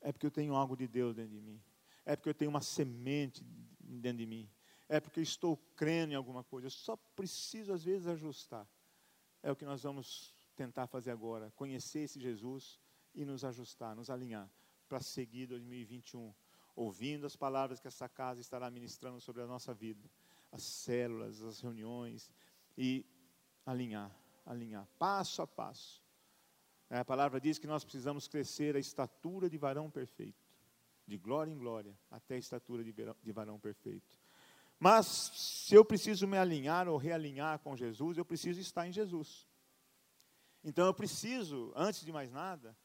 É 0.00 0.12
porque 0.12 0.26
eu 0.26 0.30
tenho 0.30 0.54
algo 0.54 0.76
de 0.76 0.86
Deus 0.86 1.14
dentro 1.16 1.34
de 1.34 1.40
mim. 1.40 1.60
É 2.08 2.16
porque 2.16 2.30
eu 2.30 2.34
tenho 2.34 2.50
uma 2.50 2.62
semente 2.62 3.44
dentro 3.78 4.16
de 4.16 4.24
mim. 4.24 4.48
É 4.88 4.98
porque 4.98 5.20
estou 5.20 5.58
crendo 5.76 6.14
em 6.14 6.16
alguma 6.16 6.42
coisa. 6.42 6.68
Eu 6.68 6.70
só 6.70 6.96
preciso, 6.96 7.70
às 7.70 7.84
vezes, 7.84 8.06
ajustar. 8.06 8.66
É 9.42 9.52
o 9.52 9.56
que 9.56 9.66
nós 9.66 9.82
vamos 9.82 10.34
tentar 10.56 10.86
fazer 10.86 11.10
agora: 11.10 11.52
conhecer 11.54 12.00
esse 12.00 12.18
Jesus 12.18 12.80
e 13.14 13.26
nos 13.26 13.44
ajustar, 13.44 13.94
nos 13.94 14.08
alinhar 14.08 14.50
para 14.88 15.00
seguir 15.00 15.48
2021, 15.48 16.34
ouvindo 16.74 17.26
as 17.26 17.36
palavras 17.36 17.78
que 17.78 17.86
essa 17.86 18.08
casa 18.08 18.40
estará 18.40 18.70
ministrando 18.70 19.20
sobre 19.20 19.42
a 19.42 19.46
nossa 19.46 19.74
vida, 19.74 20.10
as 20.50 20.62
células, 20.62 21.42
as 21.42 21.60
reuniões. 21.60 22.32
E 22.74 23.04
alinhar, 23.66 24.10
alinhar, 24.46 24.88
passo 24.98 25.42
a 25.42 25.46
passo. 25.46 26.02
A 26.88 27.04
palavra 27.04 27.38
diz 27.38 27.58
que 27.58 27.66
nós 27.66 27.84
precisamos 27.84 28.26
crescer 28.26 28.74
a 28.76 28.78
estatura 28.78 29.50
de 29.50 29.58
varão 29.58 29.90
perfeito, 29.90 30.47
de 31.08 31.16
glória 31.16 31.50
em 31.50 31.56
glória, 31.56 31.98
até 32.10 32.34
a 32.34 32.38
estatura 32.38 32.84
de 32.84 33.32
varão 33.32 33.58
perfeito. 33.58 34.20
Mas 34.78 35.06
se 35.06 35.74
eu 35.74 35.82
preciso 35.82 36.28
me 36.28 36.36
alinhar 36.36 36.86
ou 36.86 36.98
realinhar 36.98 37.58
com 37.60 37.74
Jesus, 37.74 38.18
eu 38.18 38.24
preciso 38.26 38.60
estar 38.60 38.86
em 38.86 38.92
Jesus. 38.92 39.48
Então 40.62 40.86
eu 40.86 40.92
preciso, 40.92 41.72
antes 41.74 42.04
de 42.04 42.12
mais 42.12 42.30
nada, 42.30 42.76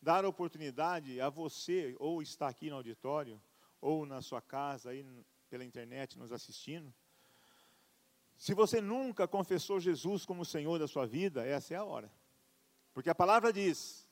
dar 0.00 0.24
a 0.24 0.28
oportunidade 0.28 1.20
a 1.20 1.28
você, 1.28 1.96
ou 1.98 2.22
estar 2.22 2.48
aqui 2.48 2.70
no 2.70 2.76
auditório, 2.76 3.42
ou 3.80 4.06
na 4.06 4.22
sua 4.22 4.40
casa, 4.40 4.90
aí 4.90 5.04
pela 5.50 5.64
internet 5.64 6.16
nos 6.16 6.30
assistindo. 6.30 6.94
Se 8.38 8.54
você 8.54 8.80
nunca 8.80 9.26
confessou 9.26 9.80
Jesus 9.80 10.24
como 10.24 10.44
Senhor 10.44 10.78
da 10.78 10.86
sua 10.86 11.04
vida, 11.04 11.44
essa 11.44 11.74
é 11.74 11.76
a 11.76 11.84
hora. 11.84 12.10
Porque 12.94 13.10
a 13.10 13.14
palavra 13.14 13.52
diz 13.52 14.08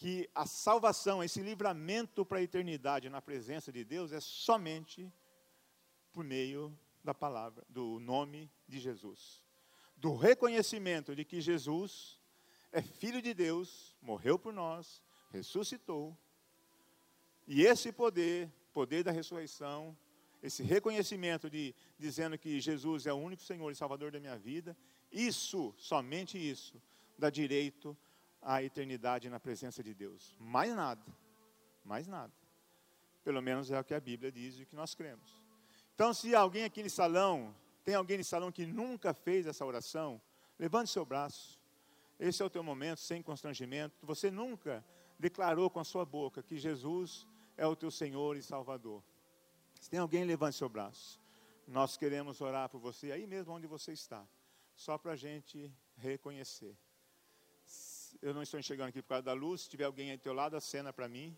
que 0.00 0.30
a 0.34 0.46
salvação, 0.46 1.22
esse 1.22 1.42
livramento 1.42 2.24
para 2.24 2.38
a 2.38 2.42
eternidade 2.42 3.10
na 3.10 3.20
presença 3.20 3.70
de 3.70 3.84
Deus 3.84 4.12
é 4.12 4.18
somente 4.18 5.12
por 6.10 6.24
meio 6.24 6.74
da 7.04 7.12
palavra, 7.12 7.66
do 7.68 8.00
nome 8.00 8.50
de 8.66 8.80
Jesus. 8.80 9.44
Do 9.98 10.16
reconhecimento 10.16 11.14
de 11.14 11.22
que 11.22 11.38
Jesus 11.38 12.18
é 12.72 12.80
filho 12.80 13.20
de 13.20 13.34
Deus, 13.34 13.94
morreu 14.00 14.38
por 14.38 14.54
nós, 14.54 15.02
ressuscitou. 15.30 16.16
E 17.46 17.60
esse 17.60 17.92
poder, 17.92 18.50
poder 18.72 19.04
da 19.04 19.12
ressurreição, 19.12 19.94
esse 20.42 20.62
reconhecimento 20.62 21.50
de 21.50 21.74
dizendo 21.98 22.38
que 22.38 22.58
Jesus 22.58 23.06
é 23.06 23.12
o 23.12 23.16
único 23.16 23.42
Senhor 23.42 23.70
e 23.70 23.74
Salvador 23.74 24.10
da 24.10 24.18
minha 24.18 24.38
vida, 24.38 24.74
isso, 25.12 25.74
somente 25.76 26.38
isso, 26.38 26.80
dá 27.18 27.28
direito 27.28 27.94
à 28.42 28.62
eternidade 28.62 29.28
na 29.28 29.38
presença 29.38 29.82
de 29.82 29.94
Deus. 29.94 30.34
Mais 30.38 30.74
nada. 30.74 31.04
Mais 31.84 32.06
nada. 32.06 32.32
Pelo 33.22 33.42
menos 33.42 33.70
é 33.70 33.78
o 33.78 33.84
que 33.84 33.94
a 33.94 34.00
Bíblia 34.00 34.32
diz 34.32 34.58
e 34.58 34.62
o 34.62 34.66
que 34.66 34.76
nós 34.76 34.94
cremos. 34.94 35.40
Então, 35.94 36.14
se 36.14 36.34
alguém 36.34 36.64
aqui 36.64 36.82
nesse 36.82 36.96
salão, 36.96 37.54
tem 37.84 37.94
alguém 37.94 38.16
nesse 38.16 38.30
salão 38.30 38.50
que 38.50 38.64
nunca 38.64 39.12
fez 39.12 39.46
essa 39.46 39.64
oração, 39.64 40.20
levante 40.58 40.90
seu 40.90 41.04
braço. 41.04 41.60
Esse 42.18 42.42
é 42.42 42.44
o 42.44 42.50
teu 42.50 42.62
momento, 42.62 43.00
sem 43.00 43.22
constrangimento. 43.22 43.94
Você 44.06 44.30
nunca 44.30 44.84
declarou 45.18 45.68
com 45.68 45.80
a 45.80 45.84
sua 45.84 46.04
boca 46.04 46.42
que 46.42 46.58
Jesus 46.58 47.26
é 47.56 47.66
o 47.66 47.76
teu 47.76 47.90
Senhor 47.90 48.36
e 48.36 48.42
Salvador. 48.42 49.02
Se 49.80 49.90
tem 49.90 50.00
alguém, 50.00 50.24
levante 50.24 50.56
seu 50.56 50.68
braço. 50.68 51.20
Nós 51.66 51.96
queremos 51.96 52.40
orar 52.40 52.68
por 52.68 52.78
você 52.78 53.12
aí 53.12 53.26
mesmo 53.26 53.52
onde 53.52 53.66
você 53.66 53.92
está, 53.92 54.26
só 54.74 54.98
para 54.98 55.12
a 55.12 55.16
gente 55.16 55.72
reconhecer. 55.96 56.76
Eu 58.22 58.34
não 58.34 58.42
estou 58.42 58.60
enxergando 58.60 58.90
aqui 58.90 59.00
por 59.00 59.08
causa 59.08 59.22
da 59.22 59.32
luz. 59.32 59.62
Se 59.62 59.70
tiver 59.70 59.84
alguém 59.84 60.10
aí 60.10 60.16
do 60.18 60.22
teu 60.22 60.34
lado, 60.34 60.54
acena 60.54 60.92
para 60.92 61.08
mim. 61.08 61.34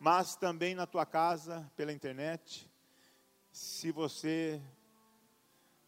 Mas 0.00 0.36
também 0.36 0.74
na 0.74 0.86
tua 0.86 1.04
casa, 1.04 1.70
pela 1.76 1.92
internet. 1.92 2.70
Se 3.52 3.92
você 3.92 4.62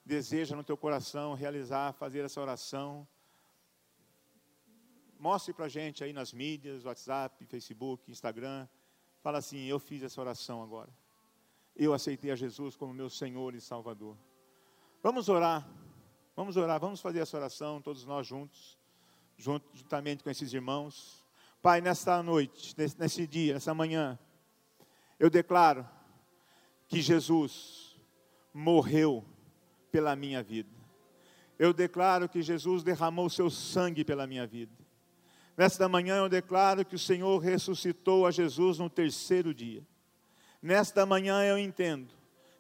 deseja 0.05 0.55
no 0.55 0.63
teu 0.63 0.77
coração 0.77 1.33
realizar, 1.33 1.95
fazer 1.95 2.25
essa 2.25 2.39
oração, 2.39 3.09
mostre 5.19 5.55
para 5.55 5.65
a 5.65 5.69
gente 5.69 6.05
aí 6.05 6.13
nas 6.13 6.35
mídias, 6.35 6.85
WhatsApp, 6.85 7.47
Facebook, 7.47 8.11
Instagram. 8.11 8.69
Fala 9.23 9.39
assim: 9.39 9.65
Eu 9.65 9.79
fiz 9.79 10.03
essa 10.03 10.21
oração 10.21 10.63
agora. 10.63 10.95
Eu 11.75 11.95
aceitei 11.95 12.31
a 12.31 12.37
Jesus 12.37 12.77
como 12.77 12.93
meu 12.93 13.09
Senhor 13.09 13.55
e 13.55 13.61
Salvador. 13.61 14.19
Vamos 15.03 15.31
orar. 15.31 15.67
Vamos 16.37 16.57
orar, 16.57 16.79
vamos 16.79 17.01
fazer 17.01 17.21
essa 17.21 17.37
oração, 17.37 17.83
todos 17.83 18.05
nós 18.05 18.27
juntos, 18.27 18.79
juntamente 19.41 20.23
com 20.23 20.31
esses 20.31 20.53
irmãos. 20.53 21.25
Pai, 21.63 21.81
nesta 21.81 22.23
noite, 22.23 22.75
nesse, 22.99 23.27
dia, 23.27 23.55
nessa 23.55 23.73
manhã, 23.73 24.19
eu 25.19 25.31
declaro 25.31 25.89
que 26.87 27.01
Jesus 27.01 27.97
morreu 28.53 29.25
pela 29.91 30.15
minha 30.15 30.43
vida. 30.43 30.69
Eu 31.59 31.73
declaro 31.73 32.29
que 32.29 32.43
Jesus 32.43 32.83
derramou 32.83 33.29
seu 33.31 33.51
sangue 33.51 34.05
pela 34.05 34.27
minha 34.27 34.47
vida. 34.47 34.73
Nesta 35.57 35.89
manhã 35.89 36.17
eu 36.17 36.29
declaro 36.29 36.85
que 36.85 36.95
o 36.95 36.99
Senhor 36.99 37.39
ressuscitou 37.39 38.27
a 38.27 38.31
Jesus 38.31 38.79
no 38.79 38.89
terceiro 38.89 39.53
dia. 39.53 39.83
Nesta 40.63 41.05
manhã 41.05 41.43
eu 41.45 41.59
entendo 41.59 42.13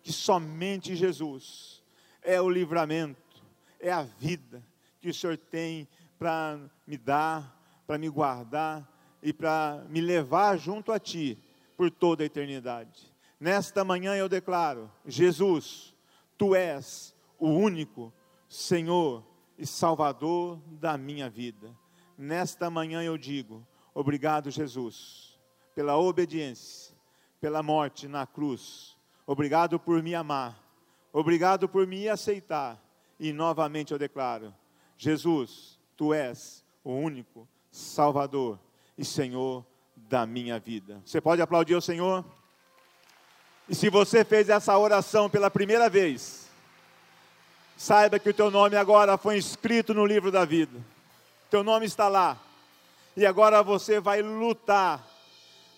que 0.02 0.12
somente 0.12 0.96
Jesus 0.96 1.82
é 2.22 2.40
o 2.40 2.48
livramento, 2.48 3.42
é 3.78 3.90
a 3.90 4.02
vida 4.02 4.62
que 5.00 5.08
o 5.08 5.14
Senhor 5.14 5.36
tem 5.36 5.88
para 6.20 6.60
me 6.86 6.98
dar, 6.98 7.82
para 7.86 7.96
me 7.96 8.06
guardar 8.10 8.86
e 9.22 9.32
para 9.32 9.86
me 9.88 10.02
levar 10.02 10.58
junto 10.58 10.92
a 10.92 10.98
Ti 10.98 11.42
por 11.78 11.90
toda 11.90 12.22
a 12.22 12.26
eternidade. 12.26 13.10
Nesta 13.40 13.82
manhã 13.82 14.14
eu 14.14 14.28
declaro: 14.28 14.92
Jesus, 15.06 15.96
Tu 16.36 16.54
és 16.54 17.16
o 17.38 17.48
único 17.48 18.12
Senhor 18.46 19.24
e 19.56 19.66
Salvador 19.66 20.60
da 20.66 20.98
minha 20.98 21.30
vida. 21.30 21.74
Nesta 22.18 22.68
manhã 22.68 23.02
eu 23.02 23.16
digo: 23.16 23.66
obrigado, 23.94 24.50
Jesus, 24.50 25.40
pela 25.74 25.96
obediência, 25.96 26.94
pela 27.40 27.62
morte 27.62 28.06
na 28.06 28.26
cruz. 28.26 28.94
Obrigado 29.26 29.80
por 29.80 30.02
me 30.02 30.14
amar. 30.14 30.62
Obrigado 31.14 31.66
por 31.66 31.86
me 31.86 32.10
aceitar. 32.10 32.78
E 33.18 33.32
novamente 33.32 33.92
eu 33.92 33.98
declaro: 33.98 34.54
Jesus, 34.98 35.79
tu 36.00 36.14
és 36.14 36.64
o 36.82 36.94
único 36.94 37.46
Salvador 37.70 38.58
e 38.96 39.04
Senhor 39.04 39.62
da 39.94 40.24
minha 40.24 40.58
vida. 40.58 41.02
Você 41.04 41.20
pode 41.20 41.42
aplaudir 41.42 41.74
o 41.74 41.80
Senhor? 41.82 42.24
E 43.68 43.74
se 43.74 43.90
você 43.90 44.24
fez 44.24 44.48
essa 44.48 44.78
oração 44.78 45.28
pela 45.28 45.50
primeira 45.50 45.90
vez, 45.90 46.48
saiba 47.76 48.18
que 48.18 48.30
o 48.30 48.32
teu 48.32 48.50
nome 48.50 48.76
agora 48.76 49.18
foi 49.18 49.36
escrito 49.36 49.92
no 49.92 50.06
livro 50.06 50.32
da 50.32 50.46
vida. 50.46 50.80
Teu 51.50 51.62
nome 51.62 51.84
está 51.84 52.08
lá. 52.08 52.38
E 53.14 53.26
agora 53.26 53.62
você 53.62 54.00
vai 54.00 54.22
lutar, 54.22 55.06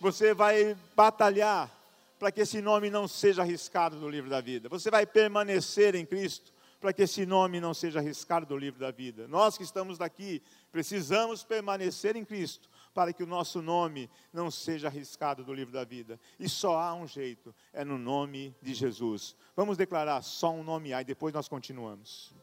você 0.00 0.32
vai 0.32 0.76
batalhar 0.94 1.68
para 2.16 2.30
que 2.30 2.42
esse 2.42 2.62
nome 2.62 2.90
não 2.90 3.08
seja 3.08 3.42
arriscado 3.42 3.96
no 3.96 4.08
livro 4.08 4.30
da 4.30 4.40
vida. 4.40 4.68
Você 4.68 4.88
vai 4.88 5.04
permanecer 5.04 5.96
em 5.96 6.06
Cristo 6.06 6.51
para 6.82 6.92
que 6.92 7.02
esse 7.02 7.24
nome 7.24 7.60
não 7.60 7.72
seja 7.72 8.00
arriscado 8.00 8.44
do 8.44 8.58
livro 8.58 8.80
da 8.80 8.90
vida. 8.90 9.28
Nós 9.28 9.56
que 9.56 9.62
estamos 9.62 9.98
daqui 9.98 10.42
precisamos 10.72 11.44
permanecer 11.44 12.16
em 12.16 12.24
Cristo 12.24 12.68
para 12.92 13.12
que 13.12 13.22
o 13.22 13.26
nosso 13.26 13.62
nome 13.62 14.10
não 14.32 14.50
seja 14.50 14.88
arriscado 14.88 15.44
do 15.44 15.54
livro 15.54 15.72
da 15.72 15.84
vida. 15.84 16.18
E 16.40 16.48
só 16.48 16.76
há 16.78 16.92
um 16.92 17.06
jeito, 17.06 17.54
é 17.72 17.84
no 17.84 17.96
nome 17.96 18.52
de 18.60 18.74
Jesus. 18.74 19.36
Vamos 19.54 19.76
declarar 19.76 20.22
só 20.22 20.52
um 20.52 20.64
nome 20.64 20.92
há 20.92 21.00
e 21.00 21.04
depois 21.04 21.32
nós 21.32 21.46
continuamos. 21.46 22.34